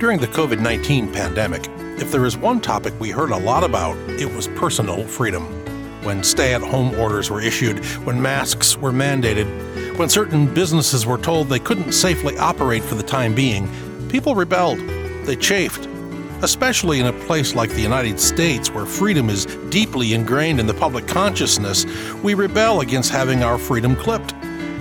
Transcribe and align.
During 0.00 0.18
the 0.18 0.28
COVID 0.28 0.60
19 0.60 1.12
pandemic, 1.12 1.68
if 2.00 2.10
there 2.10 2.24
is 2.24 2.34
one 2.34 2.62
topic 2.62 2.98
we 2.98 3.10
heard 3.10 3.32
a 3.32 3.36
lot 3.36 3.62
about, 3.62 3.98
it 4.08 4.34
was 4.34 4.48
personal 4.48 5.06
freedom. 5.06 5.42
When 6.02 6.24
stay 6.24 6.54
at 6.54 6.62
home 6.62 6.98
orders 6.98 7.30
were 7.30 7.42
issued, 7.42 7.84
when 8.06 8.22
masks 8.22 8.78
were 8.78 8.92
mandated, 8.92 9.98
when 9.98 10.08
certain 10.08 10.46
businesses 10.54 11.04
were 11.04 11.18
told 11.18 11.50
they 11.50 11.58
couldn't 11.58 11.92
safely 11.92 12.38
operate 12.38 12.82
for 12.82 12.94
the 12.94 13.02
time 13.02 13.34
being, 13.34 13.68
people 14.08 14.34
rebelled. 14.34 14.78
They 15.26 15.36
chafed. 15.36 15.86
Especially 16.40 16.98
in 16.98 17.06
a 17.06 17.12
place 17.26 17.54
like 17.54 17.68
the 17.68 17.82
United 17.82 18.18
States, 18.18 18.70
where 18.70 18.86
freedom 18.86 19.28
is 19.28 19.44
deeply 19.68 20.14
ingrained 20.14 20.60
in 20.60 20.66
the 20.66 20.72
public 20.72 21.06
consciousness, 21.08 21.84
we 22.22 22.32
rebel 22.32 22.80
against 22.80 23.10
having 23.10 23.42
our 23.42 23.58
freedom 23.58 23.94
clipped. 23.94 24.32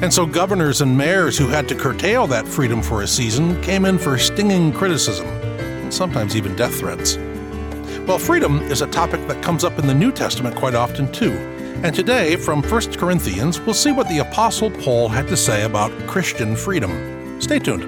And 0.01 0.13
so 0.13 0.25
governors 0.25 0.79
and 0.79 0.97
mayors 0.97 1.37
who 1.37 1.47
had 1.47 1.67
to 1.67 1.75
curtail 1.75 2.25
that 2.27 2.47
freedom 2.47 2.81
for 2.81 3.01
a 3.01 3.07
season 3.07 3.61
came 3.61 3.83
in 3.83 3.97
for 3.97 4.17
stinging 4.17 4.71
criticism, 4.71 5.27
and 5.27 5.93
sometimes 5.93 6.37
even 6.37 6.55
death 6.55 6.79
threats. 6.79 7.17
Well, 8.07 8.17
freedom 8.17 8.61
is 8.61 8.81
a 8.81 8.87
topic 8.87 9.27
that 9.27 9.43
comes 9.43 9.65
up 9.65 9.77
in 9.77 9.87
the 9.87 9.93
New 9.93 10.13
Testament 10.13 10.55
quite 10.55 10.73
often 10.73 11.11
too. 11.11 11.33
And 11.83 11.93
today, 11.93 12.37
from 12.37 12.63
1 12.63 12.93
Corinthians, 12.93 13.59
we'll 13.59 13.73
see 13.73 13.91
what 13.91 14.07
the 14.07 14.19
Apostle 14.19 14.71
Paul 14.71 15.09
had 15.09 15.27
to 15.27 15.35
say 15.35 15.63
about 15.63 15.91
Christian 16.07 16.55
freedom. 16.55 17.41
Stay 17.41 17.59
tuned. 17.59 17.83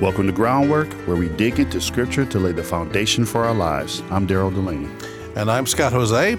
Welcome 0.00 0.28
to 0.28 0.32
Groundwork, 0.32 0.92
where 1.08 1.16
we 1.16 1.30
dig 1.30 1.58
into 1.58 1.80
Scripture 1.80 2.26
to 2.26 2.38
lay 2.38 2.52
the 2.52 2.62
foundation 2.62 3.24
for 3.24 3.44
our 3.44 3.54
lives. 3.54 4.04
I'm 4.10 4.24
Daryl 4.24 4.54
Delaney. 4.54 4.88
And 5.34 5.50
I'm 5.50 5.66
Scott 5.66 5.92
Hoezee. 5.92 6.38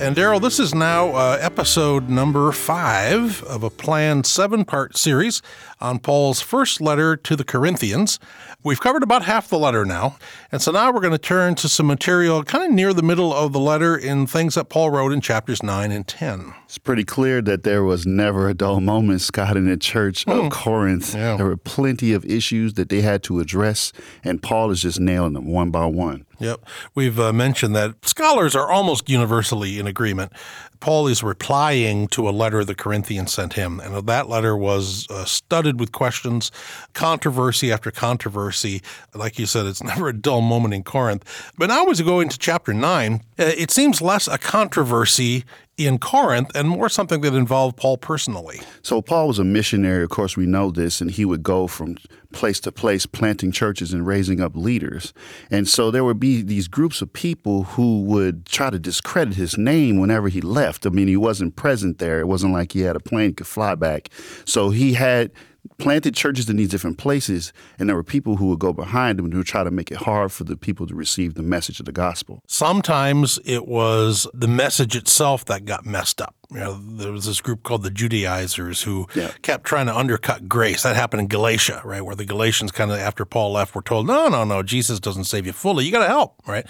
And 0.00 0.16
Daryl, 0.16 0.40
this 0.40 0.58
is 0.58 0.74
now 0.74 1.10
uh, 1.10 1.36
episode 1.38 2.08
number 2.08 2.52
five 2.52 3.42
of 3.42 3.62
a 3.62 3.68
planned 3.68 4.24
seven 4.24 4.64
part 4.64 4.96
series 4.96 5.42
on 5.80 5.98
Paul's 5.98 6.40
first 6.40 6.80
letter 6.80 7.16
to 7.16 7.36
the 7.36 7.44
Corinthians. 7.44 8.18
We've 8.62 8.80
covered 8.80 9.02
about 9.02 9.24
half 9.24 9.48
the 9.48 9.58
letter 9.58 9.84
now. 9.84 10.16
And 10.52 10.60
so 10.60 10.72
now 10.72 10.92
we're 10.92 11.00
going 11.00 11.12
to 11.12 11.18
turn 11.18 11.54
to 11.56 11.68
some 11.68 11.86
material 11.86 12.44
kind 12.44 12.64
of 12.64 12.70
near 12.70 12.92
the 12.92 13.02
middle 13.02 13.32
of 13.32 13.52
the 13.52 13.60
letter 13.60 13.96
in 13.96 14.26
things 14.26 14.54
that 14.54 14.68
Paul 14.68 14.90
wrote 14.90 15.12
in 15.12 15.20
chapters 15.20 15.62
9 15.62 15.90
and 15.90 16.06
10. 16.06 16.54
It's 16.64 16.78
pretty 16.78 17.04
clear 17.04 17.40
that 17.42 17.62
there 17.62 17.82
was 17.82 18.06
never 18.06 18.48
a 18.48 18.54
dull 18.54 18.80
moment, 18.80 19.22
Scott, 19.22 19.56
in 19.56 19.66
the 19.66 19.76
church 19.76 20.26
of 20.26 20.34
mm. 20.34 20.50
Corinth. 20.50 21.14
Yeah. 21.14 21.36
There 21.36 21.46
were 21.46 21.56
plenty 21.56 22.12
of 22.12 22.24
issues 22.24 22.74
that 22.74 22.90
they 22.90 23.00
had 23.00 23.22
to 23.24 23.40
address, 23.40 23.92
and 24.22 24.42
Paul 24.42 24.70
is 24.70 24.82
just 24.82 25.00
nailing 25.00 25.32
them 25.32 25.46
one 25.46 25.70
by 25.70 25.86
one. 25.86 26.26
Yep. 26.38 26.64
We've 26.94 27.20
uh, 27.20 27.32
mentioned 27.32 27.76
that 27.76 28.06
scholars 28.06 28.56
are 28.56 28.70
almost 28.70 29.10
universally 29.10 29.78
in 29.78 29.86
agreement 29.86 30.32
Paul 30.80 31.06
is 31.06 31.22
replying 31.22 32.08
to 32.08 32.28
a 32.28 32.30
letter 32.30 32.64
the 32.64 32.74
Corinthians 32.74 33.32
sent 33.32 33.52
him. 33.52 33.80
And 33.80 34.06
that 34.06 34.28
letter 34.28 34.56
was 34.56 35.06
uh, 35.10 35.24
studded 35.24 35.78
with 35.78 35.92
questions, 35.92 36.50
controversy 36.94 37.70
after 37.70 37.90
controversy. 37.90 38.82
Like 39.14 39.38
you 39.38 39.46
said, 39.46 39.66
it's 39.66 39.82
never 39.84 40.08
a 40.08 40.12
dull 40.12 40.40
moment 40.40 40.74
in 40.74 40.82
Corinth. 40.82 41.52
But 41.56 41.66
now, 41.66 41.86
as 41.86 42.00
we 42.00 42.06
go 42.06 42.20
into 42.20 42.38
chapter 42.38 42.72
9, 42.72 43.14
uh, 43.14 43.18
it 43.36 43.70
seems 43.70 44.02
less 44.02 44.26
a 44.26 44.38
controversy 44.38 45.44
in 45.86 45.98
Corinth 45.98 46.50
and 46.54 46.68
more 46.68 46.88
something 46.88 47.20
that 47.22 47.34
involved 47.34 47.76
Paul 47.76 47.96
personally. 47.96 48.60
So, 48.82 49.02
Paul 49.02 49.28
was 49.28 49.38
a 49.38 49.44
missionary, 49.44 50.04
of 50.04 50.10
course, 50.10 50.36
we 50.36 50.46
know 50.46 50.70
this, 50.70 51.00
and 51.00 51.10
he 51.10 51.24
would 51.24 51.42
go 51.42 51.66
from 51.66 51.96
place 52.32 52.60
to 52.60 52.72
place 52.72 53.06
planting 53.06 53.52
churches 53.52 53.92
and 53.92 54.06
raising 54.06 54.40
up 54.40 54.54
leaders. 54.54 55.12
And 55.50 55.68
so 55.68 55.90
there 55.90 56.04
would 56.04 56.20
be 56.20 56.42
these 56.42 56.68
groups 56.68 57.02
of 57.02 57.12
people 57.12 57.64
who 57.64 58.02
would 58.02 58.46
try 58.46 58.70
to 58.70 58.78
discredit 58.78 59.34
his 59.34 59.58
name 59.58 59.98
whenever 59.98 60.28
he 60.28 60.40
left. 60.40 60.86
I 60.86 60.90
mean, 60.90 61.08
he 61.08 61.16
wasn't 61.16 61.56
present 61.56 61.98
there. 61.98 62.20
It 62.20 62.28
wasn't 62.28 62.52
like 62.52 62.72
he 62.72 62.80
had 62.80 62.96
a 62.96 63.00
plane 63.00 63.34
could 63.34 63.46
fly 63.46 63.74
back. 63.74 64.10
So 64.44 64.70
he 64.70 64.94
had 64.94 65.32
planted 65.80 66.14
churches 66.14 66.48
in 66.48 66.56
these 66.56 66.68
different 66.68 66.98
places, 66.98 67.52
and 67.78 67.88
there 67.88 67.96
were 67.96 68.04
people 68.04 68.36
who 68.36 68.46
would 68.48 68.58
go 68.58 68.72
behind 68.72 69.18
who 69.18 69.38
would 69.38 69.46
try 69.46 69.64
to 69.64 69.70
make 69.70 69.90
it 69.90 69.98
hard 69.98 70.32
for 70.32 70.44
the 70.44 70.56
people 70.56 70.86
to 70.86 70.94
receive 70.94 71.34
the 71.34 71.42
message 71.42 71.80
of 71.80 71.86
the 71.86 71.92
gospel. 71.92 72.42
Sometimes 72.46 73.38
it 73.44 73.66
was 73.66 74.26
the 74.32 74.48
message 74.48 74.96
itself 74.96 75.44
that 75.46 75.64
got 75.64 75.84
messed 75.84 76.20
up. 76.20 76.39
You 76.52 76.58
know, 76.58 76.80
there 76.82 77.12
was 77.12 77.26
this 77.26 77.40
group 77.40 77.62
called 77.62 77.84
the 77.84 77.90
Judaizers 77.90 78.82
who 78.82 79.06
yeah. 79.14 79.30
kept 79.42 79.64
trying 79.64 79.86
to 79.86 79.96
undercut 79.96 80.48
grace. 80.48 80.82
That 80.82 80.96
happened 80.96 81.20
in 81.20 81.28
Galatia, 81.28 81.80
right, 81.84 82.04
where 82.04 82.16
the 82.16 82.24
Galatians 82.24 82.72
kind 82.72 82.90
of 82.90 82.98
after 82.98 83.24
Paul 83.24 83.52
left 83.52 83.74
were 83.74 83.82
told, 83.82 84.06
"No, 84.06 84.28
no, 84.28 84.44
no, 84.44 84.62
Jesus 84.62 84.98
doesn't 84.98 85.24
save 85.24 85.46
you 85.46 85.52
fully. 85.52 85.84
You 85.84 85.92
got 85.92 86.00
to 86.00 86.08
help," 86.08 86.34
right? 86.46 86.66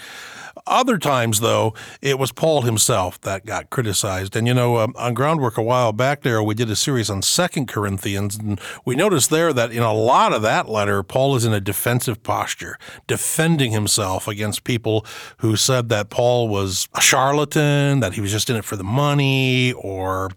Other 0.67 0.97
times, 0.97 1.39
though, 1.39 1.73
it 2.01 2.19
was 2.19 2.31
Paul 2.31 2.63
himself 2.63 3.19
that 3.21 3.45
got 3.45 3.69
criticized. 3.69 4.35
And, 4.35 4.47
you 4.47 4.53
know, 4.53 4.77
um, 4.77 4.93
on 4.97 5.13
Groundwork 5.13 5.57
a 5.57 5.63
while 5.63 5.93
back 5.93 6.21
there, 6.21 6.43
we 6.43 6.55
did 6.55 6.69
a 6.69 6.75
series 6.75 7.09
on 7.09 7.21
Second 7.21 7.67
Corinthians, 7.67 8.37
and 8.37 8.59
we 8.85 8.95
noticed 8.95 9.29
there 9.29 9.53
that 9.53 9.71
in 9.71 9.81
a 9.81 9.93
lot 9.93 10.33
of 10.33 10.41
that 10.41 10.69
letter, 10.69 11.03
Paul 11.03 11.35
is 11.35 11.45
in 11.45 11.53
a 11.53 11.61
defensive 11.61 12.21
posture, 12.21 12.77
defending 13.07 13.71
himself 13.71 14.27
against 14.27 14.63
people 14.63 15.05
who 15.37 15.55
said 15.55 15.89
that 15.89 16.09
Paul 16.09 16.47
was 16.47 16.87
a 16.93 17.01
charlatan, 17.01 18.01
that 18.01 18.13
he 18.13 18.21
was 18.21 18.31
just 18.31 18.49
in 18.49 18.55
it 18.55 18.65
for 18.65 18.75
the 18.75 18.83
money, 18.83 19.70
or 19.73 20.31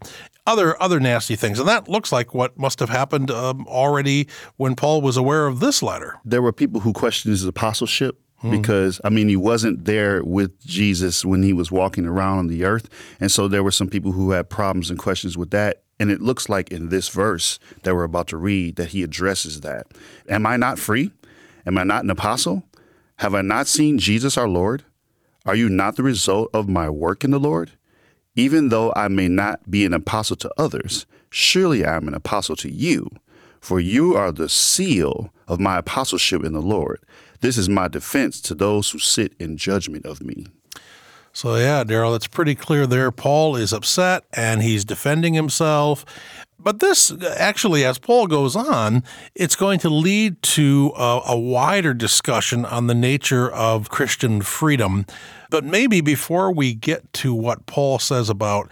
other 0.46 0.80
other 0.82 1.00
nasty 1.00 1.36
things. 1.36 1.58
And 1.58 1.68
that 1.68 1.88
looks 1.88 2.12
like 2.12 2.34
what 2.34 2.58
must 2.58 2.80
have 2.80 2.90
happened 2.90 3.30
um, 3.30 3.66
already 3.66 4.28
when 4.56 4.74
Paul 4.76 5.00
was 5.00 5.16
aware 5.16 5.46
of 5.46 5.60
this 5.60 5.82
letter. 5.82 6.18
There 6.24 6.42
were 6.42 6.52
people 6.52 6.80
who 6.80 6.92
questioned 6.92 7.32
his 7.32 7.44
apostleship 7.44 8.20
Hmm. 8.44 8.50
because 8.50 9.00
I 9.02 9.08
mean 9.08 9.28
he 9.28 9.36
wasn't 9.36 9.86
there 9.86 10.22
with 10.22 10.60
Jesus 10.66 11.24
when 11.24 11.42
he 11.42 11.54
was 11.54 11.72
walking 11.72 12.04
around 12.04 12.40
on 12.40 12.46
the 12.48 12.64
earth, 12.64 12.90
and 13.18 13.32
so 13.32 13.48
there 13.48 13.62
were 13.64 13.70
some 13.70 13.88
people 13.88 14.12
who 14.12 14.32
had 14.32 14.50
problems 14.50 14.90
and 14.90 14.98
questions 14.98 15.38
with 15.38 15.50
that. 15.50 15.82
And 15.98 16.10
it 16.10 16.20
looks 16.20 16.48
like 16.48 16.70
in 16.70 16.88
this 16.88 17.08
verse 17.08 17.58
that 17.84 17.94
we're 17.94 18.04
about 18.04 18.26
to 18.28 18.36
read 18.36 18.76
that 18.76 18.88
he 18.88 19.02
addresses 19.04 19.60
that. 19.60 19.86
Am 20.28 20.44
I 20.44 20.56
not 20.56 20.78
free? 20.78 21.12
Am 21.64 21.78
I 21.78 21.84
not 21.84 22.02
an 22.04 22.10
apostle? 22.10 22.64
Have 23.18 23.34
I 23.34 23.42
not 23.42 23.68
seen 23.68 23.98
Jesus 23.98 24.36
our 24.36 24.48
Lord? 24.48 24.84
Are 25.46 25.54
you 25.54 25.68
not 25.68 25.94
the 25.96 26.02
result 26.02 26.50
of 26.52 26.68
my 26.68 26.90
work 26.90 27.22
in 27.22 27.30
the 27.30 27.38
Lord? 27.38 27.70
Even 28.36 28.68
though 28.68 28.92
I 28.96 29.08
may 29.08 29.28
not 29.28 29.70
be 29.70 29.84
an 29.84 29.94
apostle 29.94 30.36
to 30.36 30.50
others, 30.58 31.06
surely 31.30 31.84
I 31.84 31.96
am 31.96 32.08
an 32.08 32.14
apostle 32.14 32.56
to 32.56 32.70
you, 32.70 33.10
for 33.60 33.78
you 33.78 34.16
are 34.16 34.32
the 34.32 34.48
seal 34.48 35.32
of 35.46 35.60
my 35.60 35.78
apostleship 35.78 36.42
in 36.44 36.52
the 36.52 36.62
Lord. 36.62 37.00
This 37.40 37.56
is 37.56 37.68
my 37.68 37.88
defense 37.88 38.40
to 38.42 38.54
those 38.54 38.90
who 38.90 38.98
sit 38.98 39.34
in 39.38 39.56
judgment 39.56 40.04
of 40.04 40.22
me. 40.22 40.46
So, 41.32 41.56
yeah, 41.56 41.82
Daryl, 41.82 42.14
it's 42.14 42.28
pretty 42.28 42.54
clear 42.54 42.86
there. 42.86 43.10
Paul 43.10 43.56
is 43.56 43.72
upset 43.72 44.24
and 44.32 44.62
he's 44.62 44.84
defending 44.84 45.34
himself. 45.34 46.04
But 46.58 46.80
this, 46.80 47.12
actually, 47.36 47.84
as 47.84 47.98
Paul 47.98 48.26
goes 48.26 48.56
on, 48.56 49.02
it's 49.34 49.56
going 49.56 49.78
to 49.80 49.90
lead 49.90 50.40
to 50.42 50.92
a, 50.96 51.20
a, 51.26 51.38
wider 51.38 51.92
discussion 51.92 52.64
on 52.64 52.86
the 52.86 52.94
nature 52.94 53.50
of 53.52 53.90
Christian 53.90 54.40
freedom. 54.40 55.04
But 55.50 55.64
maybe 55.64 56.00
before 56.00 56.50
we 56.52 56.74
get 56.74 57.12
to 57.14 57.34
what 57.34 57.66
Paul 57.66 57.98
says 57.98 58.30
about 58.30 58.70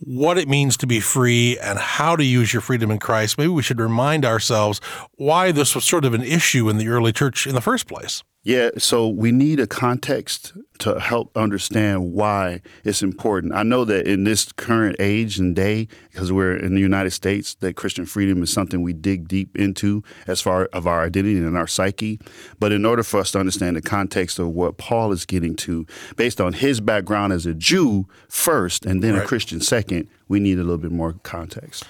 what 0.00 0.38
it 0.38 0.48
means 0.48 0.76
to 0.78 0.86
be 0.86 1.00
free 1.00 1.58
and 1.58 1.78
how 1.78 2.16
to 2.16 2.24
use 2.24 2.52
your 2.52 2.62
freedom 2.62 2.90
in 2.90 2.98
Christ, 2.98 3.38
maybe 3.38 3.48
we 3.48 3.62
should 3.62 3.80
remind 3.80 4.24
ourselves 4.24 4.80
why 5.16 5.52
this 5.52 5.74
was 5.74 5.84
sort 5.84 6.04
of 6.04 6.14
an 6.14 6.22
issue 6.22 6.68
in 6.68 6.78
the 6.78 6.88
early 6.88 7.12
church 7.12 7.46
in 7.46 7.54
the 7.54 7.60
first 7.60 7.86
place. 7.86 8.22
Yeah, 8.48 8.70
so 8.78 9.06
we 9.06 9.30
need 9.30 9.60
a 9.60 9.66
context 9.66 10.54
to 10.78 10.98
help 10.98 11.36
understand 11.36 12.14
why 12.14 12.62
it's 12.82 13.02
important. 13.02 13.52
I 13.52 13.62
know 13.62 13.84
that 13.84 14.06
in 14.06 14.24
this 14.24 14.52
current 14.52 14.96
age 14.98 15.38
and 15.38 15.54
day, 15.54 15.86
because 16.10 16.32
we're 16.32 16.56
in 16.56 16.74
the 16.74 16.80
United 16.80 17.10
States, 17.10 17.56
that 17.56 17.76
Christian 17.76 18.06
freedom 18.06 18.42
is 18.42 18.50
something 18.50 18.80
we 18.80 18.94
dig 18.94 19.28
deep 19.28 19.54
into 19.54 20.02
as 20.26 20.40
far 20.40 20.64
of 20.72 20.86
our 20.86 21.04
identity 21.04 21.36
and 21.36 21.58
our 21.58 21.66
psyche. 21.66 22.18
But 22.58 22.72
in 22.72 22.86
order 22.86 23.02
for 23.02 23.20
us 23.20 23.32
to 23.32 23.38
understand 23.38 23.76
the 23.76 23.82
context 23.82 24.38
of 24.38 24.48
what 24.48 24.78
Paul 24.78 25.12
is 25.12 25.26
getting 25.26 25.54
to, 25.56 25.86
based 26.16 26.40
on 26.40 26.54
his 26.54 26.80
background 26.80 27.34
as 27.34 27.44
a 27.44 27.52
Jew 27.52 28.06
first 28.30 28.86
and 28.86 29.04
then 29.04 29.12
right. 29.12 29.24
a 29.24 29.26
Christian 29.26 29.60
second, 29.60 30.08
we 30.26 30.40
need 30.40 30.58
a 30.58 30.62
little 30.62 30.78
bit 30.78 30.90
more 30.90 31.12
context. 31.22 31.84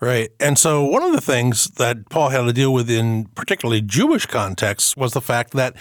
Right. 0.00 0.30
And 0.38 0.56
so 0.56 0.84
one 0.84 1.02
of 1.02 1.12
the 1.12 1.20
things 1.20 1.64
that 1.76 2.08
Paul 2.08 2.28
had 2.28 2.42
to 2.42 2.52
deal 2.52 2.72
with 2.72 2.88
in 2.88 3.24
particularly 3.34 3.80
Jewish 3.80 4.26
contexts 4.26 4.96
was 4.96 5.12
the 5.12 5.20
fact 5.20 5.54
that 5.54 5.74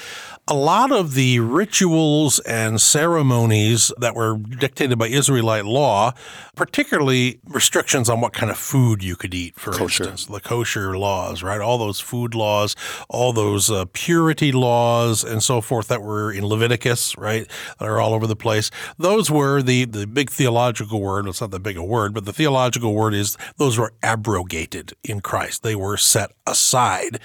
a 0.48 0.56
lot 0.56 0.92
of 0.92 1.14
the 1.14 1.40
rituals 1.40 2.40
and 2.40 2.82
ceremonies 2.82 3.92
that 4.00 4.16
were 4.16 4.38
dictated 4.38 4.98
by 4.98 5.08
Israelite 5.08 5.66
law, 5.66 6.14
particularly 6.56 7.40
restrictions 7.46 8.10
on 8.10 8.22
what 8.22 8.34
kind 8.34 8.50
of 8.50 8.58
food 8.58 9.04
you 9.04 9.16
could 9.16 9.34
eat, 9.34 9.56
for 9.60 9.72
kosher. 9.72 10.04
instance, 10.04 10.26
the 10.26 10.40
kosher 10.40 10.98
laws, 10.98 11.44
right? 11.44 11.60
All 11.60 11.78
those 11.78 12.00
food 12.00 12.34
laws, 12.34 12.76
all 13.10 13.34
those 13.34 13.70
uh, 13.70 13.86
purity 13.92 14.52
laws 14.52 15.24
and 15.24 15.44
so 15.44 15.60
forth 15.60 15.90
that 15.90 16.02
were 16.02 16.32
in 16.32 16.46
Leviticus, 16.46 17.18
right? 17.18 17.48
That 17.80 17.88
are 17.88 18.00
all 18.00 18.14
over 18.14 18.26
the 18.26 18.36
place. 18.36 18.72
Those 18.98 19.30
were 19.30 19.62
the, 19.62 19.86
the 19.86 20.08
big 20.08 20.32
theological 20.32 21.02
word. 21.02 21.28
It's 21.28 21.42
not 21.42 21.52
that 21.52 21.62
big 21.62 21.78
a 21.78 21.84
word, 21.84 22.14
but 22.14 22.26
the 22.26 22.34
theological 22.34 22.94
word 22.96 23.14
is 23.14 23.38
those 23.58 23.78
were 23.78 23.94
abrogated 24.08 24.94
in 25.04 25.20
Christ. 25.20 25.64
They 25.64 25.76
were 25.76 25.98
set 25.98 26.32
aside. 26.46 27.20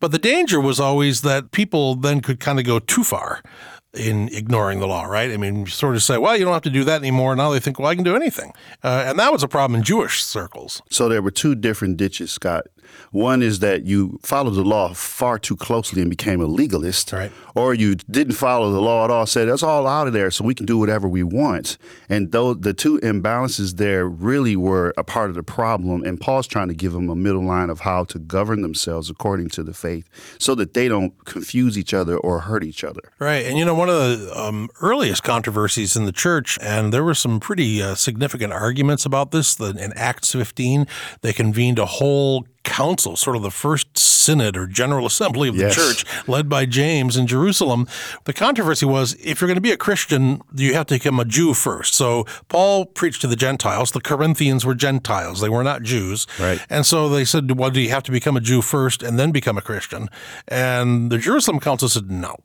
But 0.00 0.10
the 0.10 0.18
danger 0.18 0.60
was 0.60 0.80
always 0.80 1.22
that 1.22 1.52
people 1.52 1.94
then 1.94 2.20
could 2.20 2.40
kind 2.40 2.58
of 2.58 2.64
go 2.64 2.80
too 2.80 3.04
far 3.04 3.40
in 3.94 4.28
ignoring 4.32 4.80
the 4.80 4.88
law, 4.88 5.04
right? 5.04 5.30
I 5.30 5.36
mean, 5.36 5.66
sort 5.66 5.94
of 5.94 6.02
say, 6.02 6.18
well, 6.18 6.36
you 6.36 6.44
don't 6.44 6.52
have 6.52 6.62
to 6.62 6.70
do 6.70 6.82
that 6.82 7.00
anymore. 7.00 7.36
Now 7.36 7.52
they 7.52 7.60
think, 7.60 7.78
well, 7.78 7.86
I 7.86 7.94
can 7.94 8.02
do 8.02 8.16
anything. 8.16 8.52
Uh, 8.82 9.04
and 9.06 9.16
that 9.20 9.32
was 9.32 9.44
a 9.44 9.48
problem 9.48 9.78
in 9.78 9.84
Jewish 9.84 10.24
circles. 10.24 10.82
So 10.90 11.08
there 11.08 11.22
were 11.22 11.30
two 11.30 11.54
different 11.54 11.96
ditches, 11.96 12.32
Scott. 12.32 12.66
One 13.12 13.42
is 13.42 13.58
that 13.60 13.84
you 13.84 14.18
followed 14.22 14.54
the 14.54 14.62
law 14.64 14.92
far 14.94 15.38
too 15.38 15.56
closely 15.56 16.00
and 16.00 16.10
became 16.10 16.40
a 16.40 16.46
legalist, 16.46 17.12
Right. 17.12 17.32
or 17.54 17.74
you 17.74 17.94
didn't 18.10 18.34
follow 18.34 18.70
the 18.72 18.80
law 18.80 19.04
at 19.04 19.10
all. 19.10 19.26
Said 19.26 19.48
that's 19.48 19.62
all 19.62 19.86
out 19.86 20.06
of 20.06 20.12
there, 20.12 20.30
so 20.30 20.44
we 20.44 20.54
can 20.54 20.66
do 20.66 20.78
whatever 20.78 21.08
we 21.08 21.22
want. 21.22 21.78
And 22.08 22.32
though 22.32 22.54
the 22.54 22.74
two 22.74 22.98
imbalances 23.00 23.76
there 23.76 24.06
really 24.08 24.56
were 24.56 24.92
a 24.96 25.04
part 25.04 25.30
of 25.30 25.36
the 25.36 25.42
problem, 25.42 26.02
and 26.04 26.20
Paul's 26.20 26.46
trying 26.46 26.68
to 26.68 26.74
give 26.74 26.92
them 26.92 27.08
a 27.08 27.16
middle 27.16 27.44
line 27.44 27.70
of 27.70 27.80
how 27.80 28.04
to 28.04 28.18
govern 28.18 28.62
themselves 28.62 29.10
according 29.10 29.48
to 29.50 29.62
the 29.62 29.74
faith, 29.74 30.08
so 30.38 30.54
that 30.54 30.74
they 30.74 30.88
don't 30.88 31.12
confuse 31.24 31.78
each 31.78 31.94
other 31.94 32.16
or 32.16 32.40
hurt 32.40 32.64
each 32.64 32.84
other. 32.84 33.00
Right. 33.18 33.44
And 33.46 33.58
you 33.58 33.64
know, 33.64 33.74
one 33.74 33.88
of 33.88 33.96
the 33.96 34.38
um, 34.38 34.68
earliest 34.80 35.22
controversies 35.22 35.96
in 35.96 36.04
the 36.04 36.12
church, 36.12 36.58
and 36.62 36.92
there 36.92 37.04
were 37.04 37.14
some 37.14 37.40
pretty 37.40 37.82
uh, 37.82 37.94
significant 37.94 38.52
arguments 38.52 39.04
about 39.06 39.30
this. 39.30 39.54
The, 39.54 39.70
in 39.70 39.92
Acts 39.94 40.32
15, 40.32 40.86
they 41.22 41.32
convened 41.32 41.78
a 41.78 41.86
whole 41.86 42.46
council, 42.64 43.16
sort 43.16 43.36
of 43.36 43.42
the 43.42 43.50
first 43.50 43.96
synod 43.96 44.56
or 44.56 44.66
general 44.66 45.06
assembly 45.06 45.48
of 45.48 45.54
the 45.56 45.64
Yes. 45.64 45.74
church, 45.74 46.04
led 46.26 46.48
by 46.48 46.66
James 46.66 47.16
in 47.16 47.26
Jerusalem. 47.26 47.86
The 48.24 48.32
controversy 48.32 48.86
was 48.86 49.14
if 49.22 49.40
you're 49.40 49.48
going 49.48 49.56
to 49.56 49.60
be 49.60 49.70
a 49.70 49.76
Christian, 49.76 50.40
you 50.54 50.74
have 50.74 50.86
to 50.86 50.94
become 50.94 51.20
a 51.20 51.24
Jew 51.24 51.54
first. 51.54 51.94
So 51.94 52.24
Paul 52.48 52.86
preached 52.86 53.20
to 53.20 53.26
the 53.26 53.36
Gentiles. 53.36 53.92
The 53.92 54.00
Corinthians 54.00 54.64
were 54.66 54.74
Gentiles, 54.74 55.40
they 55.40 55.48
were 55.48 55.62
not 55.62 55.82
Jews. 55.82 56.26
Right. 56.40 56.58
And 56.70 56.84
so 56.84 57.08
they 57.08 57.24
said, 57.24 57.50
well, 57.58 57.70
do 57.70 57.80
you 57.80 57.90
have 57.90 58.02
to 58.04 58.10
become 58.10 58.36
a 58.36 58.40
Jew 58.40 58.62
first 58.62 59.02
and 59.02 59.18
then 59.18 59.30
become 59.30 59.58
a 59.58 59.62
Christian? 59.62 60.08
And 60.48 61.12
the 61.12 61.18
Jerusalem 61.18 61.60
Council 61.60 61.88
said, 61.88 62.10
no. 62.10 62.36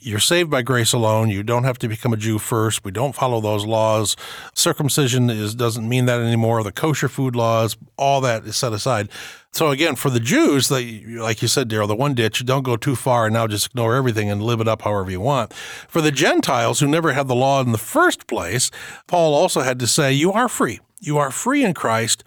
You're 0.00 0.20
saved 0.20 0.50
by 0.50 0.62
grace 0.62 0.92
alone. 0.92 1.28
You 1.28 1.42
don't 1.42 1.64
have 1.64 1.78
to 1.78 1.88
become 1.88 2.12
a 2.12 2.16
Jew 2.16 2.38
first. 2.38 2.84
We 2.84 2.92
don't 2.92 3.14
follow 3.14 3.40
those 3.40 3.66
laws. 3.66 4.16
Circumcision 4.54 5.28
is 5.28 5.54
doesn't 5.54 5.88
mean 5.88 6.06
that 6.06 6.20
anymore. 6.20 6.62
The 6.62 6.72
kosher 6.72 7.08
food 7.08 7.36
laws, 7.36 7.76
all 7.98 8.20
that 8.22 8.44
is 8.44 8.56
set 8.56 8.72
aside. 8.72 9.08
So 9.56 9.70
again, 9.70 9.96
for 9.96 10.10
the 10.10 10.20
Jews, 10.20 10.68
they, 10.68 11.00
like 11.06 11.40
you 11.40 11.48
said, 11.48 11.70
Daryl, 11.70 11.88
the 11.88 11.96
one 11.96 12.12
ditch, 12.12 12.44
don't 12.44 12.62
go 12.62 12.76
too 12.76 12.94
far 12.94 13.24
and 13.24 13.32
now 13.32 13.46
just 13.46 13.68
ignore 13.68 13.94
everything 13.94 14.30
and 14.30 14.42
live 14.42 14.60
it 14.60 14.68
up 14.68 14.82
however 14.82 15.10
you 15.10 15.22
want. 15.22 15.54
For 15.88 16.02
the 16.02 16.12
Gentiles 16.12 16.80
who 16.80 16.86
never 16.86 17.14
had 17.14 17.26
the 17.26 17.34
law 17.34 17.62
in 17.62 17.72
the 17.72 17.78
first 17.78 18.26
place, 18.26 18.70
Paul 19.06 19.32
also 19.32 19.62
had 19.62 19.78
to 19.78 19.86
say, 19.86 20.12
you 20.12 20.30
are 20.30 20.50
free. 20.50 20.80
You 21.00 21.16
are 21.16 21.30
free 21.30 21.64
in 21.64 21.72
Christ 21.72 22.22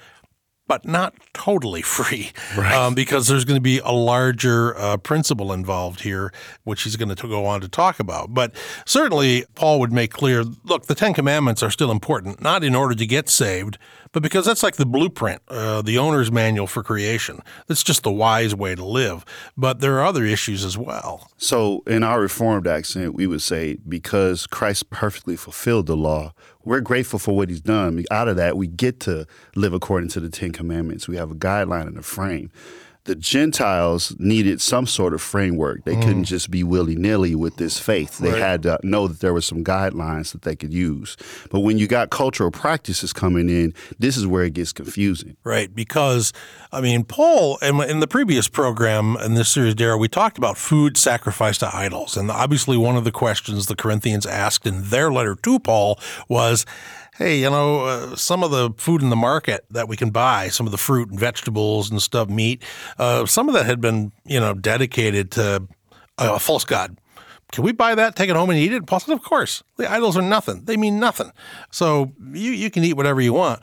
but 0.69 0.85
not 0.85 1.15
totally 1.33 1.81
free 1.97 2.31
um, 2.57 2.93
because 2.93 3.27
there's 3.27 3.43
going 3.43 3.57
to 3.57 3.61
be 3.61 3.79
a 3.79 3.91
larger 3.91 4.77
uh, 4.77 4.97
principle 4.97 5.51
involved 5.51 6.01
here, 6.01 6.31
which 6.63 6.83
he's 6.83 6.95
going 6.95 7.13
to 7.13 7.27
go 7.27 7.45
on 7.45 7.59
to 7.59 7.67
talk 7.67 7.99
about. 7.99 8.33
But 8.33 8.53
certainly, 8.85 9.45
Paul 9.55 9.79
would 9.79 9.91
make 9.91 10.11
clear 10.11 10.43
look, 10.63 10.85
the 10.85 10.95
Ten 10.95 11.13
Commandments 11.13 11.63
are 11.63 11.71
still 11.71 11.91
important, 11.91 12.39
not 12.39 12.63
in 12.63 12.75
order 12.75 12.93
to 12.93 13.05
get 13.05 13.29
saved, 13.29 13.79
but 14.11 14.23
because 14.23 14.45
that's 14.45 14.63
like 14.63 14.75
the 14.75 14.85
blueprint, 14.85 15.41
uh, 15.47 15.81
the 15.81 15.97
owner's 15.97 16.31
manual 16.31 16.67
for 16.67 16.83
creation. 16.83 17.41
That's 17.67 17.83
just 17.83 18.03
the 18.03 18.11
wise 18.11 18.55
way 18.55 18.75
to 18.75 18.83
live. 18.83 19.25
But 19.55 19.79
there 19.79 19.97
are 19.99 20.05
other 20.05 20.25
issues 20.25 20.65
as 20.65 20.77
well. 20.77 21.29
So, 21.37 21.83
in 21.85 22.03
our 22.03 22.19
Reformed 22.19 22.67
accent, 22.67 23.13
we 23.13 23.27
would 23.27 23.41
say, 23.41 23.77
because 23.87 24.47
Christ 24.47 24.89
perfectly 24.89 25.35
fulfilled 25.35 25.87
the 25.87 25.97
law, 25.97 26.33
we're 26.63 26.81
grateful 26.81 27.19
for 27.19 27.35
what 27.35 27.49
he's 27.49 27.61
done. 27.61 28.03
Out 28.11 28.27
of 28.27 28.35
that, 28.35 28.57
we 28.57 28.67
get 28.67 28.99
to 29.01 29.25
live 29.55 29.73
according 29.73 30.09
to 30.09 30.19
the 30.19 30.29
Ten 30.29 30.51
Commandments. 30.51 31.07
We 31.07 31.17
have 31.17 31.31
a 31.31 31.35
guideline 31.35 31.87
and 31.87 31.97
a 31.97 32.03
frame. 32.03 32.51
The 33.05 33.15
Gentiles 33.15 34.15
needed 34.19 34.61
some 34.61 34.85
sort 34.85 35.13
of 35.13 35.21
framework. 35.21 35.83
They 35.83 35.95
couldn't 35.95 36.23
mm. 36.23 36.27
just 36.27 36.51
be 36.51 36.63
willy 36.63 36.95
nilly 36.95 37.33
with 37.33 37.55
this 37.55 37.79
faith. 37.79 38.19
They 38.19 38.31
Right. 38.31 38.41
had 38.41 38.63
to 38.63 38.79
know 38.83 39.07
that 39.07 39.19
there 39.19 39.33
were 39.33 39.41
some 39.41 39.63
guidelines 39.63 40.31
that 40.33 40.43
they 40.43 40.55
could 40.55 40.73
use. 40.73 41.17
But 41.49 41.61
when 41.61 41.77
you 41.77 41.87
got 41.87 42.11
cultural 42.11 42.51
practices 42.51 43.11
coming 43.13 43.49
in, 43.49 43.73
this 43.97 44.15
is 44.15 44.27
where 44.27 44.43
it 44.43 44.53
gets 44.53 44.71
confusing. 44.73 45.37
Right, 45.43 45.73
because 45.73 46.33
I 46.71 46.81
mean, 46.81 47.03
Paul, 47.03 47.57
in, 47.63 47.81
in 47.81 47.99
the 47.99 48.07
previous 48.07 48.47
program 48.47 49.17
in 49.23 49.33
this 49.33 49.49
series, 49.49 49.73
Daryl, 49.73 49.99
we 49.99 50.07
talked 50.07 50.37
about 50.37 50.57
food 50.57 50.95
sacrificed 50.97 51.61
to 51.61 51.75
idols, 51.75 52.15
and 52.15 52.29
obviously 52.29 52.77
one 52.77 52.95
of 52.95 53.05
the 53.05 53.11
questions 53.11 53.65
the 53.65 53.75
Corinthians 53.75 54.25
asked 54.27 54.67
in 54.67 54.83
their 54.89 55.11
letter 55.11 55.35
to 55.35 55.59
Paul 55.59 55.99
was, 56.27 56.65
"Hey, 57.19 57.39
you 57.39 57.49
know, 57.49 57.81
uh, 57.81 58.15
some 58.15 58.43
of 58.43 58.49
the 58.49 58.71
food 58.77 59.03
in 59.03 59.09
the 59.09 59.15
market 59.15 59.65
that 59.69 59.87
we 59.87 59.95
can 59.95 60.09
buy, 60.09 60.47
some 60.49 60.65
of 60.65 60.71
the 60.71 60.77
fruit 60.77 61.09
and 61.09 61.19
vegetables 61.19 61.91
and 61.91 62.01
stuff, 62.01 62.29
meat, 62.29 62.63
uh, 62.97 63.27
some 63.27 63.47
of 63.47 63.53
that 63.53 63.67
had 63.67 63.79
been, 63.79 64.11
you 64.25 64.39
know, 64.39 64.55
dedicated 64.55 65.29
to 65.31 65.67
a 66.17 66.39
false 66.39 66.65
god." 66.65 66.97
Can 67.51 67.63
we 67.63 67.71
buy 67.71 67.95
that, 67.95 68.15
take 68.15 68.29
it 68.29 68.35
home, 68.35 68.51
and 68.51 68.59
eat 68.59 68.73
it? 68.73 68.85
Paul 68.85 68.99
said, 68.99 69.13
Of 69.13 69.23
course. 69.23 69.63
The 69.77 69.91
idols 69.91 70.15
are 70.15 70.21
nothing. 70.21 70.65
They 70.65 70.77
mean 70.77 70.99
nothing. 70.99 71.31
So 71.71 72.11
you, 72.31 72.51
you 72.51 72.69
can 72.69 72.83
eat 72.83 72.93
whatever 72.93 73.21
you 73.21 73.33
want. 73.33 73.61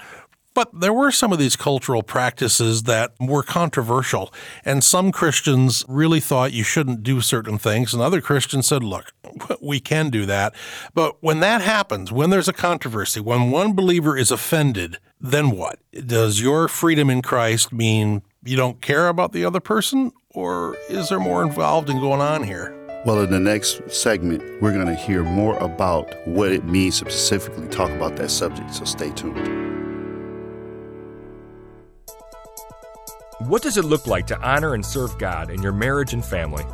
But 0.56 0.80
there 0.80 0.94
were 0.94 1.10
some 1.10 1.34
of 1.34 1.38
these 1.38 1.54
cultural 1.54 2.02
practices 2.02 2.84
that 2.84 3.12
were 3.20 3.42
controversial, 3.42 4.32
and 4.64 4.82
some 4.82 5.12
Christians 5.12 5.84
really 5.86 6.18
thought 6.18 6.54
you 6.54 6.64
shouldn't 6.64 7.02
do 7.02 7.20
certain 7.20 7.58
things, 7.58 7.92
and 7.92 8.02
other 8.02 8.22
Christians 8.22 8.66
said, 8.66 8.82
look, 8.82 9.12
we 9.60 9.80
can 9.80 10.08
do 10.08 10.24
that. 10.24 10.54
But 10.94 11.22
when 11.22 11.40
that 11.40 11.60
happens, 11.60 12.10
when 12.10 12.30
there's 12.30 12.48
a 12.48 12.54
controversy, 12.54 13.20
when 13.20 13.50
one 13.50 13.74
believer 13.74 14.16
is 14.16 14.30
offended, 14.30 14.96
then 15.20 15.50
what? 15.50 15.78
Does 15.92 16.40
your 16.40 16.68
freedom 16.68 17.10
in 17.10 17.20
Christ 17.20 17.70
mean 17.70 18.22
you 18.42 18.56
don't 18.56 18.80
care 18.80 19.08
about 19.08 19.32
the 19.32 19.44
other 19.44 19.60
person, 19.60 20.10
or 20.30 20.74
is 20.88 21.10
there 21.10 21.20
more 21.20 21.42
involved 21.42 21.90
in 21.90 22.00
going 22.00 22.22
on 22.22 22.44
here? 22.44 22.74
Well, 23.04 23.20
in 23.20 23.30
the 23.30 23.38
next 23.38 23.82
segment, 23.90 24.42
we're 24.62 24.72
going 24.72 24.86
to 24.86 24.94
hear 24.94 25.22
more 25.22 25.58
about 25.58 26.14
what 26.26 26.50
it 26.50 26.64
means 26.64 27.00
to 27.00 27.10
specifically 27.10 27.68
talk 27.68 27.90
about 27.90 28.16
that 28.16 28.30
subject. 28.30 28.72
So 28.72 28.86
stay 28.86 29.10
tuned. 29.10 29.65
What 33.40 33.60
does 33.60 33.76
it 33.76 33.84
look 33.84 34.06
like 34.06 34.26
to 34.28 34.40
honor 34.40 34.72
and 34.72 34.84
serve 34.84 35.18
God 35.18 35.50
in 35.50 35.62
your 35.62 35.72
marriage 35.72 36.14
and 36.14 36.24
family? 36.24 36.64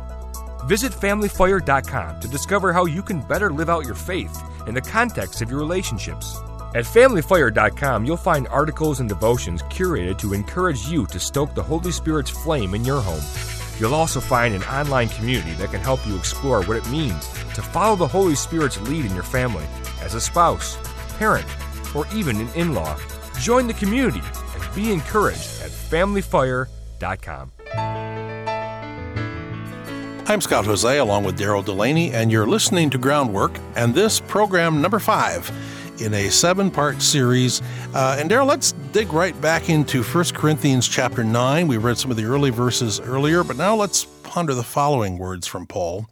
Visit 0.65 0.93
FamilyFire.com 0.93 2.21
to 2.21 2.27
discover 2.29 2.71
how 2.71 2.85
you 2.85 3.03
can 3.03 3.19
better 3.19 3.51
live 3.51 3.69
out 3.69 3.83
your 3.85 3.95
faith 3.95 4.41
in 4.65 4.73
the 4.73 4.79
context 4.79 5.41
of 5.41 5.49
your 5.49 5.59
relationships. 5.59 6.37
At 6.73 6.85
FamilyFire.com, 6.85 8.05
you'll 8.05 8.15
find 8.15 8.47
articles 8.47 9.01
and 9.01 9.09
devotions 9.09 9.61
curated 9.63 10.17
to 10.19 10.33
encourage 10.33 10.87
you 10.87 11.05
to 11.07 11.19
stoke 11.19 11.53
the 11.53 11.61
Holy 11.61 11.91
Spirit's 11.91 12.29
flame 12.29 12.75
in 12.75 12.85
your 12.85 13.01
home. 13.01 13.23
You'll 13.77 13.93
also 13.93 14.21
find 14.21 14.55
an 14.55 14.63
online 14.63 15.09
community 15.09 15.51
that 15.55 15.71
can 15.71 15.81
help 15.81 16.07
you 16.07 16.15
explore 16.15 16.63
what 16.63 16.77
it 16.77 16.89
means 16.89 17.27
to 17.55 17.61
follow 17.61 17.97
the 17.97 18.07
Holy 18.07 18.35
Spirit's 18.35 18.79
lead 18.79 19.03
in 19.05 19.13
your 19.13 19.23
family 19.23 19.65
as 19.99 20.13
a 20.13 20.21
spouse, 20.21 20.77
parent, 21.17 21.45
or 21.93 22.07
even 22.15 22.39
an 22.39 22.47
in 22.55 22.73
law. 22.73 22.97
Join 23.41 23.67
the 23.67 23.73
community 23.73 24.21
and 24.55 24.73
be 24.75 24.93
encouraged 24.93 25.61
at 25.61 25.72
FamilyFire.com. 25.93 27.51
I'm 30.25 30.41
Scott 30.41 30.65
Hoezee 30.65 30.99
along 30.99 31.23
with 31.23 31.37
Daryl 31.37 31.63
Delaney, 31.63 32.11
and 32.11 32.31
you're 32.31 32.47
listening 32.47 32.89
to 32.89 32.97
Groundwork 32.97 33.55
and 33.75 33.93
this 33.93 34.19
program 34.19 34.81
number 34.81 34.97
five 34.97 35.51
in 36.01 36.15
a 36.15 36.29
seven 36.29 36.71
part 36.71 36.99
series. 36.99 37.61
Uh, 37.93 38.17
and 38.17 38.27
Daryl, 38.27 38.47
let's 38.47 38.71
dig 38.91 39.13
right 39.13 39.39
back 39.39 39.69
into 39.69 40.01
1 40.01 40.23
Corinthians 40.33 40.87
chapter 40.87 41.23
9. 41.23 41.67
We 41.67 41.77
read 41.77 41.99
some 41.99 42.09
of 42.09 42.17
the 42.17 42.25
early 42.25 42.49
verses 42.49 42.99
earlier, 42.99 43.43
but 43.43 43.57
now 43.57 43.75
let's 43.75 44.05
ponder 44.23 44.55
the 44.55 44.63
following 44.63 45.19
words 45.19 45.45
from 45.45 45.67
Paul. 45.67 46.07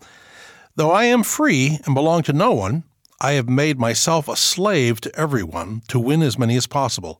Though 0.75 0.91
I 0.91 1.05
am 1.05 1.23
free 1.23 1.79
and 1.85 1.95
belong 1.95 2.21
to 2.23 2.33
no 2.33 2.51
one, 2.51 2.83
I 3.19 3.31
have 3.31 3.49
made 3.49 3.79
myself 3.79 4.27
a 4.27 4.35
slave 4.35 5.01
to 5.01 5.15
everyone 5.19 5.81
to 5.87 5.99
win 5.99 6.21
as 6.21 6.37
many 6.37 6.55
as 6.55 6.67
possible. 6.67 7.19